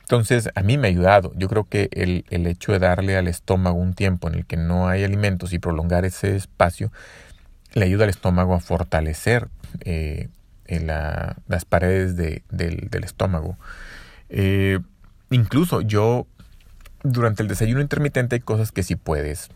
Entonces, 0.00 0.50
a 0.54 0.62
mí 0.62 0.78
me 0.78 0.88
ha 0.88 0.90
ayudado. 0.90 1.32
Yo 1.36 1.48
creo 1.48 1.64
que 1.64 1.88
el, 1.92 2.24
el 2.30 2.46
hecho 2.46 2.72
de 2.72 2.78
darle 2.78 3.16
al 3.16 3.28
estómago 3.28 3.76
un 3.76 3.94
tiempo 3.94 4.28
en 4.28 4.36
el 4.36 4.46
que 4.46 4.56
no 4.56 4.88
hay 4.88 5.04
alimentos 5.04 5.52
y 5.52 5.58
prolongar 5.58 6.04
ese 6.04 6.36
espacio 6.36 6.92
le 7.74 7.84
ayuda 7.84 8.04
al 8.04 8.10
estómago 8.10 8.54
a 8.54 8.60
fortalecer 8.60 9.48
eh, 9.80 10.28
la, 10.66 11.36
las 11.46 11.64
paredes 11.64 12.16
de, 12.16 12.42
del, 12.50 12.88
del, 12.90 13.04
estómago. 13.04 13.56
Eh, 14.28 14.78
incluso 15.30 15.80
yo, 15.80 16.26
durante 17.02 17.42
el 17.42 17.48
desayuno 17.48 17.80
intermitente 17.80 18.36
hay 18.36 18.40
cosas 18.40 18.72
que 18.72 18.82
sí 18.82 18.96
puedes 18.96 19.48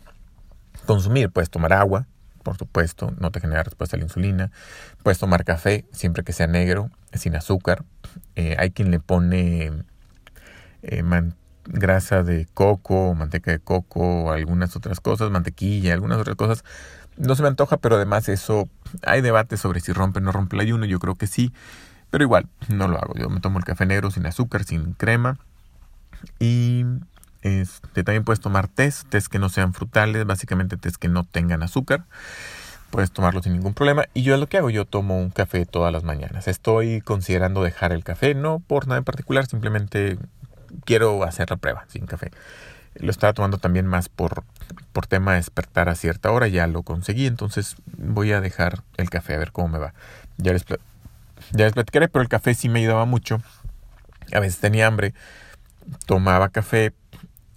consumir. 0.85 1.29
Puedes 1.29 1.49
tomar 1.49 1.73
agua, 1.73 2.07
por 2.43 2.57
supuesto, 2.57 3.13
no 3.19 3.31
te 3.31 3.39
genera 3.39 3.63
respuesta 3.63 3.95
a 3.95 3.99
la 3.99 4.05
insulina. 4.05 4.51
Puedes 5.01 5.19
tomar 5.19 5.43
café, 5.45 5.85
siempre 5.91 6.23
que 6.23 6.33
sea 6.33 6.47
negro, 6.47 6.89
sin 7.13 7.35
azúcar. 7.35 7.83
Eh, 8.35 8.55
hay 8.59 8.71
quien 8.71 8.91
le 8.91 8.99
pone 8.99 9.71
eh, 10.83 11.03
grasa 11.65 12.23
de 12.23 12.47
coco, 12.53 13.15
manteca 13.15 13.51
de 13.51 13.59
coco, 13.59 14.31
algunas 14.31 14.75
otras 14.75 14.99
cosas, 14.99 15.31
mantequilla, 15.31 15.93
algunas 15.93 16.19
otras 16.19 16.35
cosas. 16.35 16.63
No 17.17 17.35
se 17.35 17.43
me 17.43 17.47
antoja, 17.47 17.77
pero 17.77 17.95
además 17.95 18.27
eso, 18.27 18.69
hay 19.03 19.21
debate 19.21 19.57
sobre 19.57 19.79
si 19.79 19.93
rompe 19.93 20.19
o 20.19 20.21
no 20.21 20.31
rompe 20.31 20.55
el 20.55 20.61
ayuno, 20.61 20.85
yo 20.85 20.99
creo 20.99 21.15
que 21.15 21.27
sí, 21.27 21.53
pero 22.09 22.23
igual, 22.23 22.47
no 22.69 22.87
lo 22.87 22.97
hago. 22.97 23.13
Yo 23.15 23.29
me 23.29 23.39
tomo 23.39 23.59
el 23.59 23.65
café 23.65 23.85
negro 23.85 24.11
sin 24.11 24.25
azúcar, 24.25 24.63
sin 24.63 24.93
crema 24.93 25.37
y 26.39 26.85
este, 27.43 28.03
también 28.03 28.23
puedes 28.23 28.39
tomar 28.39 28.67
test, 28.69 29.07
test 29.09 29.27
que 29.27 29.37
no 29.37 29.49
sean 29.49 29.73
frutales, 29.73 30.25
básicamente 30.25 30.77
test 30.77 30.95
que 30.95 31.09
no 31.09 31.25
tengan 31.25 31.61
azúcar. 31.61 32.05
Puedes 32.89 33.11
tomarlo 33.11 33.43
sin 33.43 33.53
ningún 33.53 33.73
problema. 33.73 34.05
Y 34.13 34.23
yo 34.23 34.33
es 34.33 34.39
lo 34.39 34.47
que 34.47 34.57
hago, 34.57 34.69
yo 34.69 34.85
tomo 34.85 35.19
un 35.19 35.29
café 35.29 35.65
todas 35.65 35.91
las 35.91 36.03
mañanas. 36.03 36.47
Estoy 36.47 37.01
considerando 37.01 37.63
dejar 37.63 37.91
el 37.91 38.03
café, 38.03 38.33
no 38.33 38.59
por 38.59 38.87
nada 38.87 38.99
en 38.99 39.03
particular, 39.03 39.45
simplemente 39.45 40.17
quiero 40.85 41.23
hacer 41.23 41.49
la 41.49 41.57
prueba 41.57 41.85
sin 41.89 42.05
café. 42.05 42.31
Lo 42.95 43.11
estaba 43.11 43.33
tomando 43.33 43.57
también 43.57 43.87
más 43.87 44.07
por, 44.07 44.43
por 44.93 45.07
tema 45.07 45.31
de 45.31 45.37
despertar 45.37 45.89
a 45.89 45.95
cierta 45.95 46.31
hora, 46.31 46.47
ya 46.47 46.67
lo 46.67 46.83
conseguí, 46.83 47.25
entonces 47.25 47.75
voy 47.97 48.31
a 48.31 48.39
dejar 48.39 48.83
el 48.97 49.09
café 49.09 49.33
a 49.33 49.39
ver 49.39 49.51
cómo 49.51 49.67
me 49.67 49.79
va. 49.79 49.93
Ya 50.37 50.53
les, 50.53 50.63
ya 50.65 51.65
les 51.65 51.73
platicaré, 51.73 52.07
pero 52.07 52.21
el 52.21 52.29
café 52.29 52.53
sí 52.53 52.69
me 52.69 52.79
ayudaba 52.79 53.05
mucho. 53.05 53.41
A 54.31 54.39
veces 54.39 54.59
tenía 54.59 54.87
hambre, 54.87 55.13
tomaba 56.05 56.49
café, 56.49 56.93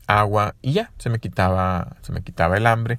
agua 0.07 0.55
y 0.63 0.73
ya, 0.73 0.91
se 0.99 1.11
me 1.11 1.19
quitaba, 1.19 1.97
se 2.03 2.13
me 2.13 2.23
quitaba 2.23 2.57
el 2.57 2.67
hambre. 2.67 2.99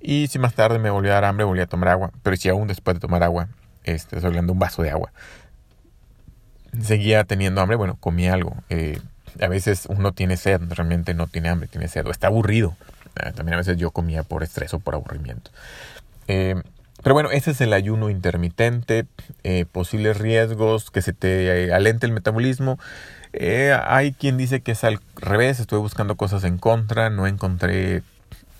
Y 0.00 0.26
si 0.28 0.38
más 0.38 0.54
tarde 0.54 0.78
me 0.78 0.90
volvía 0.90 1.12
a 1.12 1.14
dar 1.14 1.24
hambre, 1.24 1.44
volvía 1.44 1.64
a 1.64 1.66
tomar 1.66 1.88
agua. 1.88 2.10
Pero 2.22 2.36
si 2.36 2.48
aún 2.48 2.68
después 2.68 2.94
de 2.94 3.00
tomar 3.00 3.22
agua, 3.22 3.48
este, 3.84 4.16
estoy 4.16 4.28
hablando 4.28 4.52
un 4.52 4.58
vaso 4.58 4.82
de 4.82 4.90
agua, 4.90 5.12
seguía 6.82 7.24
teniendo 7.24 7.60
hambre, 7.60 7.76
bueno, 7.76 7.96
comía 8.00 8.34
algo. 8.34 8.56
Eh, 8.68 9.00
a 9.40 9.48
veces 9.48 9.86
uno 9.88 10.12
tiene 10.12 10.36
sed, 10.36 10.60
realmente 10.70 11.14
no 11.14 11.26
tiene 11.26 11.48
hambre, 11.48 11.68
tiene 11.68 11.88
sed, 11.88 12.06
o 12.06 12.10
está 12.10 12.28
aburrido. 12.28 12.76
Ah, 13.16 13.32
también 13.32 13.54
a 13.54 13.58
veces 13.58 13.76
yo 13.76 13.90
comía 13.92 14.22
por 14.24 14.42
estrés 14.42 14.74
o 14.74 14.80
por 14.80 14.94
aburrimiento. 14.94 15.50
Eh, 16.26 16.60
pero 17.02 17.14
bueno, 17.14 17.30
ese 17.30 17.50
es 17.50 17.60
el 17.60 17.72
ayuno 17.72 18.08
intermitente, 18.08 19.06
eh, 19.42 19.66
posibles 19.70 20.18
riesgos, 20.18 20.90
que 20.90 21.02
se 21.02 21.12
te 21.12 21.72
alente 21.72 22.06
el 22.06 22.12
metabolismo. 22.12 22.78
Eh, 23.32 23.76
hay 23.84 24.12
quien 24.12 24.36
dice 24.36 24.60
que 24.60 24.72
es 24.72 24.84
al 24.84 25.00
revés, 25.16 25.60
estuve 25.60 25.80
buscando 25.80 26.16
cosas 26.16 26.44
en 26.44 26.56
contra, 26.56 27.10
no 27.10 27.26
encontré 27.26 28.02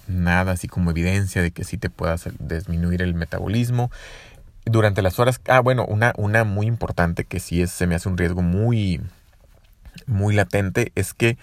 nada 0.09 0.53
así 0.53 0.69
como 0.69 0.91
evidencia 0.91 1.43
de 1.43 1.53
que 1.53 1.65
sí 1.65 1.79
te 1.79 1.91
puedas 1.91 2.29
disminuir 2.39 3.03
el 3.03 3.15
metabolismo. 3.15 3.91
Durante 4.67 5.03
las 5.03 5.19
horas, 5.19 5.41
ah 5.49 5.61
bueno, 5.61 5.85
una, 5.87 6.13
una 6.17 6.45
muy 6.45 6.67
importante 6.67 7.25
que 7.25 7.41
sí 7.41 7.63
es, 7.63 7.71
se 7.71 7.87
me 7.87 7.95
hace 7.95 8.09
un 8.09 8.19
riesgo 8.19 8.43
muy, 8.43 9.01
muy 10.07 10.35
latente 10.35 10.93
es 10.95 11.15
que, 11.15 11.39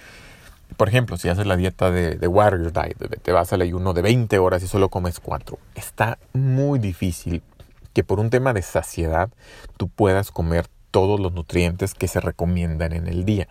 por 0.81 0.89
ejemplo, 0.89 1.15
si 1.15 1.29
haces 1.29 1.45
la 1.45 1.57
dieta 1.57 1.91
de, 1.91 2.15
de 2.15 2.27
Warrior 2.27 2.73
Diet, 2.73 2.97
te 3.21 3.31
vas 3.31 3.53
al 3.53 3.61
ayuno 3.61 3.93
de 3.93 4.01
20 4.01 4.39
horas 4.39 4.63
y 4.63 4.67
solo 4.67 4.89
comes 4.89 5.19
4, 5.19 5.59
está 5.75 6.17
muy 6.33 6.79
difícil 6.79 7.43
que 7.93 8.03
por 8.03 8.19
un 8.19 8.31
tema 8.31 8.51
de 8.51 8.63
saciedad 8.63 9.29
tú 9.77 9.89
puedas 9.89 10.31
comer 10.31 10.65
todos 10.89 11.19
los 11.19 11.33
nutrientes 11.33 11.93
que 11.93 12.07
se 12.07 12.19
recomiendan 12.19 12.93
en 12.93 13.05
el 13.05 13.25
día. 13.25 13.47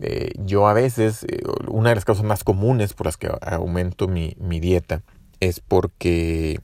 Eh, 0.00 0.32
yo 0.38 0.66
a 0.66 0.72
veces, 0.72 1.22
eh, 1.28 1.38
una 1.68 1.90
de 1.90 1.94
las 1.94 2.04
causas 2.04 2.24
más 2.24 2.42
comunes 2.42 2.94
por 2.94 3.06
las 3.06 3.16
que 3.16 3.30
aumento 3.42 4.08
mi, 4.08 4.34
mi 4.40 4.58
dieta 4.58 5.02
es 5.38 5.60
porque 5.60 6.58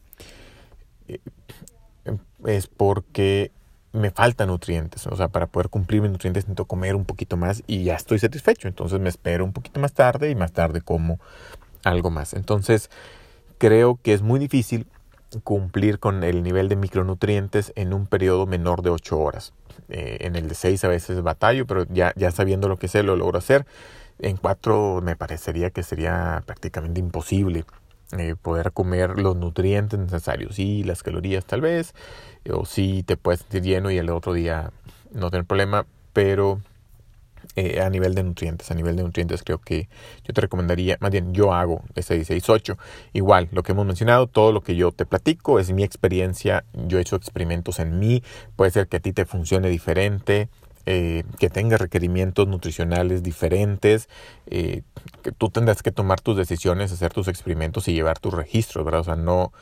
eh, 1.06 1.21
es 2.44 2.66
porque 2.66 3.52
me 3.93 4.11
faltan 4.11 4.49
nutrientes. 4.49 5.07
O 5.07 5.17
sea, 5.17 5.29
para 5.29 5.47
poder 5.47 5.69
cumplir 5.69 6.03
mis 6.03 6.11
nutrientes 6.11 6.45
necesito 6.45 6.65
comer 6.65 6.95
un 6.95 7.05
poquito 7.05 7.37
más 7.37 7.63
y 7.67 7.85
ya 7.85 7.95
estoy 7.95 8.19
satisfecho. 8.19 8.69
Entonces 8.69 9.01
me 9.01 9.09
espero 9.09 9.45
un 9.45 9.53
poquito 9.53 9.81
más 9.81 9.93
tarde 9.93 10.31
y 10.31 10.35
más 10.35 10.53
tarde 10.53 10.81
como 10.81 11.21
algo 11.85 12.11
más. 12.11 12.35
Entonces 12.35 12.91
creo 13.59 13.99
que 14.03 14.15
es 14.15 14.23
muy 14.23 14.39
difícil 14.41 14.87
cumplir 15.45 15.99
con 15.99 16.25
el 16.25 16.43
nivel 16.43 16.69
de 16.69 16.77
micronutrientes 16.77 17.73
en 17.77 17.95
un 17.95 18.07
periodo 18.07 18.47
menor 18.47 18.83
de 18.83 18.91
8 18.91 19.19
horas. 19.19 19.53
Eh, 19.89 20.19
en 20.21 20.37
el 20.37 20.49
de 20.49 20.55
6 20.55 20.85
a 20.85 20.89
veces 20.89 21.23
batallo, 21.23 21.67
pero 21.67 21.87
ya, 21.89 22.13
ya 22.17 22.31
sabiendo 22.31 22.69
lo 22.69 22.77
que 22.77 22.89
sé 22.89 23.03
lo 23.03 23.17
logro 23.17 23.39
hacer. 23.39 23.67
En 24.19 24.37
4 24.37 25.01
me 25.03 25.17
parecería 25.17 25.71
que 25.71 25.83
sería 25.83 26.43
prácticamente 26.47 27.01
imposible 27.01 27.65
eh, 28.19 28.37
poder 28.40 28.73
comer 28.73 29.19
los 29.19 29.37
nutrientes 29.37 29.99
necesarios. 29.99 30.57
Sí, 30.57 30.85
las 30.85 31.02
calorías 31.02 31.45
tal 31.45 31.61
vez, 31.61 31.95
o 32.50 32.64
sí 32.64 33.02
te 33.02 33.16
puedes 33.16 33.40
sentir 33.40 33.62
lleno 33.62 33.90
y 33.90 33.99
el 33.99 34.11
otro 34.11 34.33
día 34.33 34.71
no 35.12 35.31
tener 35.31 35.45
problema, 35.45 35.87
pero 36.12 36.61
eh, 37.57 37.81
a 37.81 37.90
nivel 37.90 38.14
de 38.14 38.23
nutrientes. 38.23 38.71
A 38.71 38.75
nivel 38.75 38.97
de 38.97 39.02
nutrientes 39.02 39.42
creo 39.42 39.59
que 39.59 39.88
yo 40.26 40.33
te 40.33 40.40
recomendaría, 40.40 40.97
más 41.00 41.11
bien 41.11 41.35
yo 41.35 41.52
hago 41.52 41.83
ese 41.95 42.19
16-8. 42.19 42.76
Igual, 43.12 43.49
lo 43.52 43.62
que 43.62 43.73
hemos 43.73 43.87
mencionado, 43.87 44.26
todo 44.26 44.52
lo 44.52 44.62
que 44.62 44.76
yo 44.76 44.92
te 44.92 45.04
platico 45.04 45.59
es 45.59 45.73
mi 45.73 45.83
experiencia. 45.83 46.64
Yo 46.73 46.99
he 46.99 47.02
hecho 47.02 47.16
experimentos 47.16 47.78
en 47.78 47.99
mí. 47.99 48.23
Puede 48.57 48.71
ser 48.71 48.88
que 48.88 48.99
a 48.99 49.00
ti 49.00 49.12
te 49.12 49.26
funcione 49.26 49.69
diferente. 49.69 50.49
Eh, 50.87 51.23
que 51.39 51.49
tenga 51.49 51.79
requerimientos 51.79 52.49
nutricionales 52.49 53.23
diferentes, 53.23 54.09
eh, 54.47 54.83
que 55.23 55.31
tú 55.31 55.49
tendrás 55.49 55.83
que 55.83 55.93
tomar 55.93 56.21
tus 56.21 56.37
decisiones, 56.37 56.91
hacer 56.91 57.12
tus 57.12 57.29
experimentos 57.29 57.87
y 57.87 57.93
llevar 57.93 58.19
tus 58.19 58.35
registros, 58.35 58.85
¿verdad? 58.85 59.03
O 59.03 59.05
sea, 59.05 59.17
no, 59.17 59.53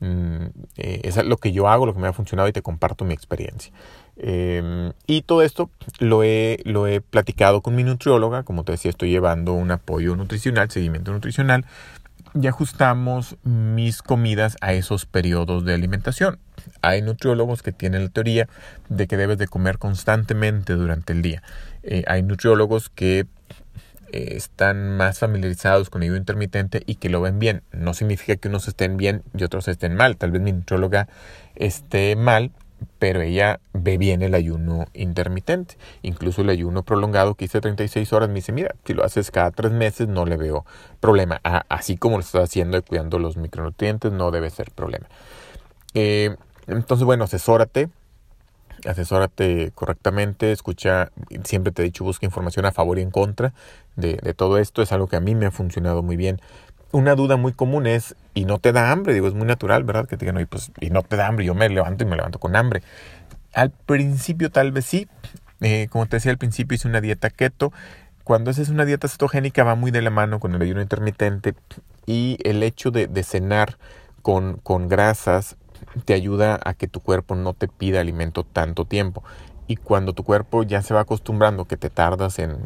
Mm, 0.00 0.46
eh, 0.76 1.00
es 1.04 1.16
lo 1.24 1.36
que 1.36 1.52
yo 1.52 1.68
hago, 1.68 1.86
lo 1.86 1.94
que 1.94 2.00
me 2.00 2.08
ha 2.08 2.12
funcionado 2.12 2.48
y 2.48 2.52
te 2.52 2.62
comparto 2.62 3.04
mi 3.04 3.14
experiencia. 3.14 3.72
Em, 4.16 4.92
y 5.06 5.22
todo 5.22 5.42
esto 5.42 5.70
lo 5.98 6.22
he, 6.22 6.58
lo 6.64 6.86
he 6.86 7.00
platicado 7.00 7.62
con 7.62 7.74
mi 7.74 7.84
nutrióloga, 7.84 8.42
como 8.42 8.64
te 8.64 8.72
decía, 8.72 8.90
estoy 8.90 9.10
llevando 9.10 9.52
un 9.54 9.70
apoyo 9.70 10.14
nutricional, 10.16 10.70
seguimiento 10.70 11.12
nutricional, 11.12 11.64
y 12.34 12.46
ajustamos 12.48 13.36
mis 13.44 14.02
comidas 14.02 14.56
a 14.60 14.72
esos 14.74 15.06
periodos 15.06 15.64
de 15.64 15.74
alimentación. 15.74 16.38
Hay 16.82 17.02
nutriólogos 17.02 17.62
que 17.62 17.72
tienen 17.72 18.04
la 18.04 18.10
teoría 18.10 18.48
de 18.88 19.06
que 19.06 19.16
debes 19.16 19.38
de 19.38 19.48
comer 19.48 19.78
constantemente 19.78 20.74
durante 20.74 21.12
el 21.12 21.22
día. 21.22 21.42
Eh, 21.82 22.04
hay 22.06 22.22
nutriólogos 22.22 22.88
que 22.88 23.26
eh, 24.12 24.36
están 24.36 24.96
más 24.96 25.18
familiarizados 25.18 25.90
con 25.90 26.02
el 26.02 26.06
ayuno 26.06 26.18
intermitente 26.18 26.82
y 26.86 26.96
que 26.96 27.08
lo 27.08 27.20
ven 27.20 27.38
bien. 27.38 27.62
No 27.72 27.94
significa 27.94 28.36
que 28.36 28.48
unos 28.48 28.68
estén 28.68 28.96
bien 28.96 29.22
y 29.36 29.42
otros 29.44 29.66
estén 29.66 29.96
mal. 29.96 30.16
Tal 30.16 30.30
vez 30.30 30.40
mi 30.40 30.52
nutróloga 30.52 31.08
esté 31.56 32.14
mal, 32.14 32.52
pero 32.98 33.22
ella 33.22 33.60
ve 33.72 33.98
bien 33.98 34.22
el 34.22 34.34
ayuno 34.34 34.86
intermitente. 34.94 35.76
Incluso 36.02 36.42
el 36.42 36.50
ayuno 36.50 36.82
prolongado 36.84 37.34
que 37.34 37.46
hice 37.46 37.60
36 37.60 38.12
horas 38.12 38.28
me 38.28 38.36
dice, 38.36 38.52
mira, 38.52 38.74
si 38.84 38.94
lo 38.94 39.04
haces 39.04 39.30
cada 39.30 39.50
tres 39.50 39.72
meses 39.72 40.08
no 40.08 40.26
le 40.26 40.36
veo 40.36 40.64
problema. 41.00 41.40
así 41.68 41.96
como 41.96 42.16
lo 42.16 42.22
estás 42.22 42.44
haciendo 42.44 42.78
y 42.78 42.82
cuidando 42.82 43.18
los 43.18 43.36
micronutrientes 43.36 44.12
no 44.12 44.30
debe 44.30 44.50
ser 44.50 44.70
problema. 44.70 45.06
Eh, 45.94 46.36
entonces, 46.66 47.04
bueno, 47.04 47.24
asesórate, 47.24 47.88
asesórate 48.86 49.72
correctamente, 49.74 50.52
escucha, 50.52 51.10
siempre 51.44 51.72
te 51.72 51.82
he 51.82 51.84
dicho, 51.84 52.04
busca 52.04 52.26
información 52.26 52.66
a 52.66 52.72
favor 52.72 52.98
y 52.98 53.02
en 53.02 53.10
contra 53.10 53.52
de, 53.96 54.18
de 54.22 54.34
todo 54.34 54.58
esto. 54.58 54.82
Es 54.82 54.92
algo 54.92 55.06
que 55.06 55.16
a 55.16 55.20
mí 55.20 55.34
me 55.34 55.46
ha 55.46 55.50
funcionado 55.50 56.02
muy 56.02 56.16
bien 56.16 56.40
una 56.94 57.16
duda 57.16 57.36
muy 57.36 57.52
común 57.52 57.88
es, 57.88 58.14
¿y 58.34 58.44
no 58.44 58.60
te 58.60 58.72
da 58.72 58.92
hambre? 58.92 59.14
Digo, 59.14 59.26
es 59.26 59.34
muy 59.34 59.46
natural, 59.46 59.82
¿verdad? 59.82 60.06
Que 60.06 60.16
te 60.16 60.26
digan, 60.26 60.46
pues, 60.46 60.70
y 60.80 60.90
no 60.90 61.02
te 61.02 61.16
da 61.16 61.26
hambre, 61.26 61.44
yo 61.44 61.52
me 61.52 61.68
levanto 61.68 62.04
y 62.04 62.06
me 62.06 62.14
levanto 62.14 62.38
con 62.38 62.54
hambre. 62.54 62.82
Al 63.52 63.70
principio 63.70 64.50
tal 64.50 64.70
vez 64.70 64.84
sí, 64.84 65.08
eh, 65.60 65.88
como 65.90 66.06
te 66.06 66.16
decía 66.16 66.30
al 66.30 66.38
principio 66.38 66.76
hice 66.76 66.86
una 66.86 67.00
dieta 67.00 67.30
keto. 67.30 67.72
Cuando 68.22 68.52
haces 68.52 68.68
una 68.68 68.84
dieta 68.84 69.08
cetogénica 69.08 69.64
va 69.64 69.74
muy 69.74 69.90
de 69.90 70.02
la 70.02 70.10
mano 70.10 70.38
con 70.38 70.54
el 70.54 70.62
ayuno 70.62 70.80
intermitente 70.80 71.54
y 72.06 72.38
el 72.44 72.62
hecho 72.62 72.92
de, 72.92 73.08
cenar 73.24 73.76
con, 74.22 74.58
con 74.62 74.88
grasas 74.88 75.56
te 76.04 76.14
ayuda 76.14 76.60
a 76.64 76.74
que 76.74 76.88
tu 76.88 77.00
cuerpo 77.00 77.34
no 77.34 77.54
te 77.54 77.68
pida 77.68 78.00
alimento 78.00 78.44
tanto 78.44 78.84
tiempo. 78.84 79.22
Y 79.66 79.76
cuando 79.76 80.12
tu 80.12 80.24
cuerpo 80.24 80.62
ya 80.62 80.82
se 80.82 80.94
va 80.94 81.00
acostumbrando 81.00 81.64
que 81.64 81.76
te 81.76 81.90
tardas 81.90 82.38
en, 82.38 82.58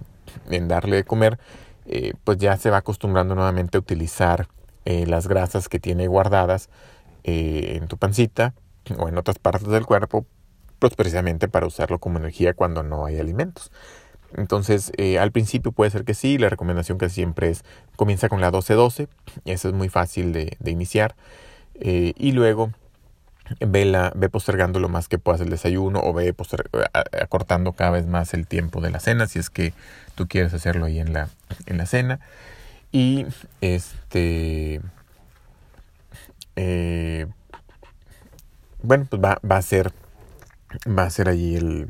darle 0.68 0.96
de 0.96 1.04
comer, 1.04 1.38
eh, 1.86 2.14
pues 2.24 2.38
ya 2.38 2.56
se 2.56 2.70
va 2.70 2.78
acostumbrando 2.78 3.34
nuevamente 3.34 3.78
a 3.78 3.80
utilizar 3.80 4.48
eh, 4.84 5.06
las 5.06 5.28
grasas 5.28 5.68
que 5.68 5.78
tiene 5.78 6.06
guardadas 6.06 6.70
eh, 7.24 7.78
en 7.80 7.88
tu 7.88 7.96
pancita 7.96 8.54
o 8.98 9.08
en 9.08 9.16
otras 9.16 9.38
partes 9.38 9.68
del 9.68 9.86
cuerpo, 9.86 10.26
pues 10.78 10.94
precisamente 10.94 11.48
para 11.48 11.66
usarlo 11.66 11.98
como 11.98 12.18
energía 12.18 12.54
cuando 12.54 12.82
no 12.82 13.04
hay 13.06 13.18
alimentos. 13.18 13.70
Entonces, 14.36 14.92
al 15.18 15.32
principio 15.32 15.72
puede 15.72 15.90
ser 15.90 16.04
que 16.04 16.12
sí, 16.12 16.36
la 16.36 16.50
recomendación 16.50 16.98
que 16.98 17.08
siempre 17.08 17.48
es 17.48 17.64
comienza 17.96 18.28
con 18.28 18.42
la 18.42 18.52
12-12, 18.52 19.08
eso 19.46 19.68
es 19.68 19.74
muy 19.74 19.88
fácil 19.88 20.32
de 20.34 20.70
iniciar, 20.70 21.16
y 21.80 22.32
luego 22.32 22.70
ve, 23.60 24.10
ve 24.14 24.28
postergando 24.28 24.80
lo 24.80 24.88
más 24.88 25.08
que 25.08 25.18
puedas 25.18 25.40
el 25.40 25.50
desayuno 25.50 26.00
o 26.02 26.12
ve 26.12 26.34
acortando 27.20 27.72
cada 27.72 27.90
vez 27.90 28.06
más 28.06 28.34
el 28.34 28.46
tiempo 28.46 28.80
de 28.80 28.90
la 28.90 29.00
cena 29.00 29.26
si 29.26 29.38
es 29.38 29.50
que 29.50 29.72
tú 30.14 30.28
quieres 30.28 30.54
hacerlo 30.54 30.86
ahí 30.86 30.98
en 30.98 31.12
la, 31.12 31.28
en 31.66 31.78
la 31.78 31.86
cena. 31.86 32.20
Y 32.92 33.26
este... 33.60 34.80
Eh, 36.56 37.26
bueno, 38.82 39.06
pues 39.08 39.22
va, 39.22 39.38
va, 39.48 39.58
a 39.58 39.62
ser 39.62 39.92
va 40.88 41.04
a 41.04 41.10
ser 41.10 41.28
allí 41.28 41.56
el, 41.56 41.88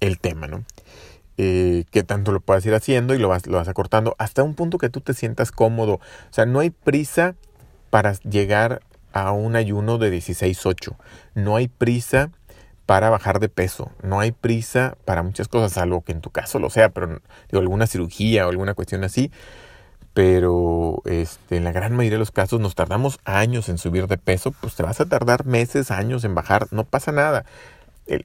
el 0.00 0.18
tema, 0.18 0.46
¿no? 0.46 0.64
Eh, 1.38 1.84
que 1.90 2.02
tanto 2.02 2.32
lo 2.32 2.40
puedas 2.40 2.66
ir 2.66 2.74
haciendo 2.74 3.14
y 3.14 3.18
lo 3.18 3.28
vas, 3.28 3.46
lo 3.46 3.56
vas 3.56 3.68
acortando 3.68 4.14
hasta 4.18 4.42
un 4.42 4.54
punto 4.54 4.76
que 4.76 4.90
tú 4.90 5.00
te 5.00 5.14
sientas 5.14 5.52
cómodo. 5.52 5.94
O 5.94 6.32
sea, 6.32 6.44
no 6.44 6.60
hay 6.60 6.68
prisa 6.68 7.34
para 7.88 8.12
llegar 8.12 8.82
a 9.12 9.32
un 9.32 9.56
ayuno 9.56 9.98
de 9.98 10.12
16-8. 10.12 10.96
No 11.34 11.56
hay 11.56 11.68
prisa 11.68 12.30
para 12.90 13.08
bajar 13.08 13.38
de 13.38 13.48
peso. 13.48 13.92
No 14.02 14.18
hay 14.18 14.32
prisa 14.32 14.96
para 15.04 15.22
muchas 15.22 15.46
cosas, 15.46 15.74
salvo 15.74 16.02
que 16.02 16.10
en 16.10 16.20
tu 16.20 16.30
caso 16.30 16.58
lo 16.58 16.70
sea, 16.70 16.88
pero 16.88 17.20
alguna 17.52 17.86
cirugía 17.86 18.46
o 18.46 18.50
alguna 18.50 18.74
cuestión 18.74 19.04
así. 19.04 19.30
Pero 20.12 21.00
este, 21.04 21.56
en 21.56 21.62
la 21.62 21.70
gran 21.70 21.92
mayoría 21.94 22.16
de 22.16 22.18
los 22.18 22.32
casos 22.32 22.58
nos 22.58 22.74
tardamos 22.74 23.20
años 23.24 23.68
en 23.68 23.78
subir 23.78 24.08
de 24.08 24.18
peso, 24.18 24.52
pues 24.60 24.74
te 24.74 24.82
vas 24.82 25.00
a 25.00 25.06
tardar 25.06 25.46
meses, 25.46 25.92
años 25.92 26.24
en 26.24 26.34
bajar, 26.34 26.66
no 26.72 26.82
pasa 26.82 27.12
nada. 27.12 27.44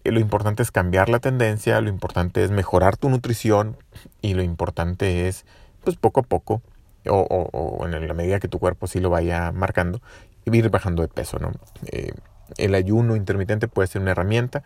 lo 0.04 0.20
importante 0.20 0.63
es 0.63 0.72
cambiar 0.72 1.10
la 1.10 1.20
tendencia, 1.20 1.80
lo 1.80 1.89
importante 1.89 2.44
es 2.44 2.50
mejorar 2.50 2.98
tu 2.98 3.08
nutrición 3.10 3.77
y 4.24 4.34
lo 4.34 4.42
importante 4.42 5.27
es, 5.27 5.46
pues 5.84 5.96
poco 5.96 6.22
a 6.22 6.24
poco, 6.24 6.63
o, 7.08 7.20
o 7.20 7.86
en 7.86 8.08
la 8.08 8.13
medida 8.15 8.39
que 8.39 8.48
tu 8.48 8.58
cuerpo 8.58 8.88
sí 8.88 9.00
lo 9.00 9.12
vaya 9.12 9.51
marcando, 9.51 10.01
ir 10.46 10.70
bajando 10.70 11.02
de 11.02 11.08
peso, 11.08 11.40
¿no? 11.40 11.52
Eh, 11.88 12.14
el 12.58 12.75
ayuno 12.75 13.16
intermitente 13.16 13.68
puede 13.68 13.88
ser 13.88 14.02
una 14.02 14.12
herramienta. 14.12 14.64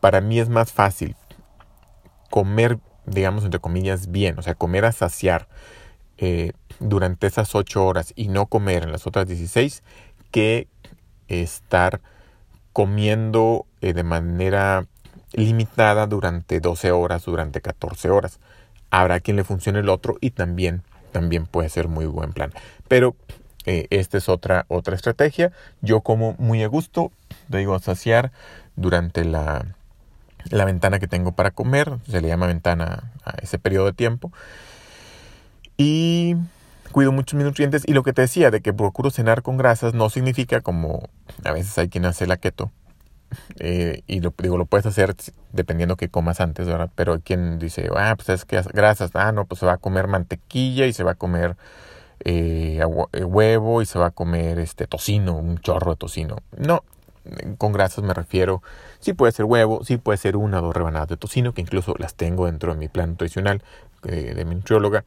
Para 0.00 0.20
mí 0.20 0.38
es 0.38 0.48
más 0.48 0.72
fácil 0.72 1.16
comer, 2.30 2.78
digamos, 3.06 3.44
entre 3.44 3.60
comillas, 3.60 4.10
bien, 4.10 4.38
o 4.38 4.42
sea, 4.42 4.54
comer 4.54 4.84
a 4.84 4.92
saciar 4.92 5.48
eh, 6.18 6.52
durante 6.80 7.26
esas 7.26 7.54
8 7.54 7.84
horas 7.84 8.12
y 8.16 8.28
no 8.28 8.46
comer 8.46 8.84
en 8.84 8.92
las 8.92 9.06
otras 9.06 9.26
16 9.26 9.82
que 10.30 10.68
estar 11.28 12.00
comiendo 12.72 13.66
eh, 13.80 13.92
de 13.92 14.02
manera 14.02 14.86
limitada 15.32 16.06
durante 16.06 16.60
12 16.60 16.92
horas, 16.92 17.24
durante 17.24 17.60
14 17.60 18.10
horas. 18.10 18.40
Habrá 18.90 19.20
quien 19.20 19.36
le 19.36 19.44
funcione 19.44 19.80
el 19.80 19.88
otro 19.88 20.16
y 20.20 20.30
también, 20.30 20.82
también 21.12 21.46
puede 21.46 21.68
ser 21.68 21.88
muy 21.88 22.06
buen 22.06 22.32
plan. 22.32 22.52
Pero 22.88 23.16
eh, 23.66 23.86
esta 23.90 24.18
es 24.18 24.28
otra, 24.28 24.66
otra 24.68 24.94
estrategia. 24.94 25.52
Yo 25.80 26.00
como 26.00 26.34
muy 26.38 26.62
a 26.62 26.66
gusto, 26.68 27.12
te 27.50 27.58
digo, 27.58 27.78
saciar 27.78 28.32
durante 28.76 29.24
la, 29.24 29.66
la 30.50 30.64
ventana 30.64 30.98
que 30.98 31.08
tengo 31.08 31.32
para 31.32 31.50
comer. 31.50 31.98
Se 32.08 32.20
le 32.20 32.28
llama 32.28 32.46
ventana 32.46 33.10
a 33.24 33.32
ese 33.42 33.58
periodo 33.58 33.86
de 33.86 33.92
tiempo. 33.92 34.32
Y 35.76 36.36
cuido 36.92 37.12
muchos 37.12 37.34
mis 37.34 37.44
nutrientes. 37.44 37.82
Y 37.86 37.92
lo 37.92 38.02
que 38.02 38.12
te 38.12 38.22
decía 38.22 38.50
de 38.50 38.60
que 38.60 38.72
procuro 38.72 39.10
cenar 39.10 39.42
con 39.42 39.56
grasas 39.56 39.94
no 39.94 40.10
significa 40.10 40.60
como 40.60 41.08
a 41.44 41.52
veces 41.52 41.76
hay 41.78 41.88
quien 41.88 42.04
hace 42.04 42.26
la 42.26 42.36
keto. 42.36 42.70
Eh, 43.58 44.02
y 44.06 44.20
lo, 44.20 44.34
digo, 44.38 44.58
lo 44.58 44.66
puedes 44.66 44.84
hacer 44.84 45.16
dependiendo 45.52 45.96
que 45.96 46.08
comas 46.08 46.40
antes, 46.40 46.66
¿verdad? 46.66 46.90
Pero 46.94 47.14
hay 47.14 47.20
quien 47.20 47.58
dice, 47.58 47.88
ah, 47.96 48.14
pues 48.16 48.28
es 48.28 48.44
que 48.44 48.60
grasas, 48.74 49.10
ah, 49.14 49.32
no, 49.32 49.46
pues 49.46 49.60
se 49.60 49.66
va 49.66 49.74
a 49.74 49.78
comer 49.78 50.06
mantequilla 50.06 50.86
y 50.86 50.92
se 50.92 51.02
va 51.02 51.12
a 51.12 51.14
comer 51.14 51.56
eh, 52.24 52.80
eh, 53.12 53.24
huevo 53.24 53.82
y 53.82 53.86
se 53.86 53.98
va 53.98 54.06
a 54.06 54.10
comer 54.10 54.58
este 54.58 54.86
tocino, 54.86 55.36
un 55.36 55.58
chorro 55.58 55.92
de 55.92 55.96
tocino. 55.96 56.38
No, 56.56 56.82
con 57.58 57.72
grasas 57.72 58.04
me 58.04 58.14
refiero, 58.14 58.62
sí 59.00 59.12
puede 59.12 59.32
ser 59.32 59.44
huevo, 59.44 59.84
sí 59.84 59.96
puede 59.96 60.18
ser 60.18 60.36
una 60.36 60.58
o 60.58 60.62
dos 60.62 60.74
rebanadas 60.74 61.08
de 61.08 61.16
tocino, 61.16 61.52
que 61.52 61.60
incluso 61.60 61.94
las 61.98 62.14
tengo 62.14 62.46
dentro 62.46 62.72
de 62.72 62.78
mi 62.78 62.88
plan 62.88 63.10
nutricional 63.10 63.62
eh, 64.04 64.34
de 64.34 64.44
mi 64.44 64.54
nutrióloga. 64.54 65.04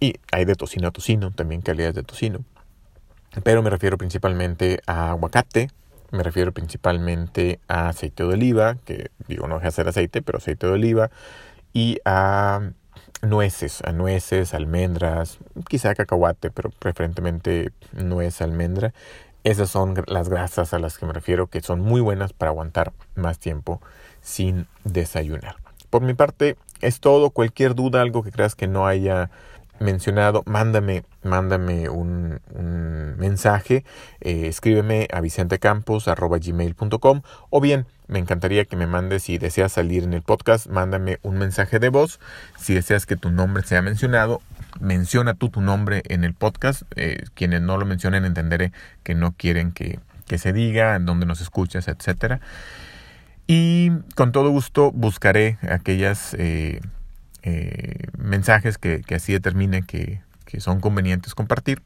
Y 0.00 0.14
hay 0.32 0.44
de 0.44 0.54
tocino 0.54 0.88
a 0.88 0.90
tocino, 0.90 1.30
también 1.30 1.60
calidades 1.60 1.94
de 1.94 2.02
tocino. 2.02 2.44
Pero 3.44 3.62
me 3.62 3.70
refiero 3.70 3.96
principalmente 3.96 4.80
a 4.86 5.10
aguacate, 5.10 5.70
me 6.10 6.22
refiero 6.22 6.52
principalmente 6.52 7.60
a 7.68 7.88
aceite 7.88 8.22
de 8.22 8.34
oliva, 8.34 8.76
que 8.84 9.10
digo 9.28 9.48
no 9.48 9.54
deja 9.54 9.68
de 9.68 9.72
ser 9.72 9.88
aceite, 9.88 10.22
pero 10.22 10.38
aceite 10.38 10.66
de 10.66 10.72
oliva, 10.74 11.10
y 11.72 11.98
a 12.04 12.72
nueces, 13.22 13.82
a 13.84 13.92
nueces, 13.92 14.54
almendras, 14.54 15.38
quizá 15.68 15.94
cacahuate, 15.94 16.50
pero 16.50 16.70
preferentemente 16.70 17.72
nuez, 17.92 18.40
almendra. 18.42 18.92
Esas 19.44 19.70
son 19.70 19.94
las 20.06 20.28
grasas 20.28 20.72
a 20.72 20.78
las 20.78 20.98
que 20.98 21.06
me 21.06 21.12
refiero 21.12 21.48
que 21.48 21.60
son 21.60 21.80
muy 21.80 22.00
buenas 22.00 22.32
para 22.32 22.50
aguantar 22.50 22.92
más 23.16 23.38
tiempo 23.38 23.80
sin 24.20 24.66
desayunar. 24.84 25.56
Por 25.90 26.02
mi 26.02 26.14
parte 26.14 26.56
es 26.80 27.00
todo. 27.00 27.30
Cualquier 27.30 27.74
duda, 27.74 28.00
algo 28.02 28.22
que 28.22 28.30
creas 28.30 28.54
que 28.54 28.68
no 28.68 28.86
haya 28.86 29.30
mencionado, 29.82 30.42
mándame, 30.46 31.04
mándame 31.22 31.88
un, 31.88 32.40
mensaje, 33.18 33.84
eh, 34.20 34.48
escríbeme 34.48 35.08
a 35.12 35.20
vicentecampos.gmail.com 35.20 37.22
o 37.50 37.60
bien 37.60 37.86
me 38.08 38.18
encantaría 38.18 38.64
que 38.64 38.76
me 38.76 38.86
mandes 38.86 39.24
si 39.24 39.38
deseas 39.38 39.72
salir 39.72 40.04
en 40.04 40.12
el 40.12 40.22
podcast, 40.22 40.66
mándame 40.66 41.18
un 41.22 41.38
mensaje 41.38 41.78
de 41.78 41.88
voz. 41.88 42.20
Si 42.58 42.74
deseas 42.74 43.06
que 43.06 43.16
tu 43.16 43.30
nombre 43.30 43.62
sea 43.62 43.80
mencionado, 43.80 44.42
menciona 44.80 45.34
tú 45.34 45.48
tu 45.48 45.62
nombre 45.62 46.02
en 46.08 46.24
el 46.24 46.34
podcast. 46.34 46.82
Eh, 46.96 47.24
quienes 47.34 47.62
no 47.62 47.78
lo 47.78 47.86
mencionen 47.86 48.24
entenderé 48.24 48.72
que 49.02 49.14
no 49.14 49.32
quieren 49.32 49.72
que, 49.72 49.98
que 50.26 50.36
se 50.36 50.52
diga, 50.52 50.94
en 50.94 51.06
dónde 51.06 51.26
nos 51.26 51.40
escuchas, 51.40 51.88
etcétera. 51.88 52.40
Y 53.46 53.90
con 54.14 54.32
todo 54.32 54.50
gusto 54.50 54.92
buscaré 54.92 55.58
aquellas 55.62 56.34
eh, 56.38 56.80
eh, 57.42 58.06
mensajes 58.16 58.78
que, 58.78 59.02
así 59.14 59.32
determine 59.32 59.82
que, 59.82 60.20
son 60.58 60.80
convenientes 60.80 61.34
compartir, 61.34 61.80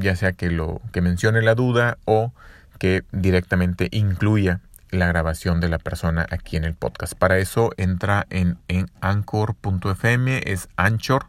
ya 0.00 0.16
sea 0.16 0.32
que 0.32 0.50
lo 0.50 0.80
que 0.92 1.00
mencione 1.00 1.42
la 1.42 1.54
duda 1.54 1.96
o 2.06 2.32
que 2.80 3.04
directamente 3.12 3.86
incluya 3.92 4.58
la 4.90 5.06
grabación 5.06 5.60
de 5.60 5.68
la 5.68 5.78
persona 5.78 6.26
aquí 6.30 6.56
en 6.56 6.64
el 6.64 6.74
podcast. 6.74 7.14
Para 7.14 7.38
eso 7.38 7.70
entra 7.76 8.26
en, 8.30 8.58
en 8.66 8.90
anchor.fm, 9.00 10.42
es 10.44 10.68
anchor. 10.76 11.26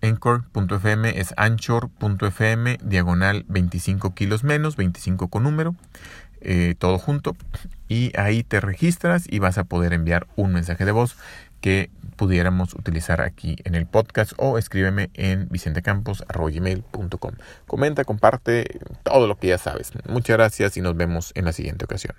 Anchor.fm 0.00 1.18
es 1.18 1.34
anchor.fm 1.36 2.78
diagonal 2.84 3.44
25 3.48 4.14
kilos 4.14 4.44
menos, 4.44 4.76
25 4.76 5.26
con 5.26 5.42
número, 5.42 5.74
eh, 6.40 6.76
todo 6.78 6.98
junto. 6.98 7.36
Y 7.88 8.16
ahí 8.16 8.44
te 8.44 8.60
registras 8.60 9.24
y 9.28 9.40
vas 9.40 9.58
a 9.58 9.64
poder 9.64 9.92
enviar 9.92 10.28
un 10.36 10.52
mensaje 10.52 10.84
de 10.84 10.92
voz 10.92 11.16
que 11.60 11.90
pudiéramos 12.18 12.74
utilizar 12.74 13.22
aquí 13.22 13.56
en 13.64 13.74
el 13.74 13.86
podcast 13.86 14.32
o 14.36 14.58
escríbeme 14.58 15.08
en 15.14 15.48
vicentecampos.com. 15.48 17.32
Comenta, 17.66 18.04
comparte 18.04 18.78
todo 19.04 19.26
lo 19.26 19.38
que 19.38 19.46
ya 19.46 19.58
sabes. 19.58 19.92
Muchas 20.06 20.36
gracias 20.36 20.76
y 20.76 20.82
nos 20.82 20.96
vemos 20.96 21.32
en 21.34 21.46
la 21.46 21.52
siguiente 21.52 21.86
ocasión. 21.86 22.14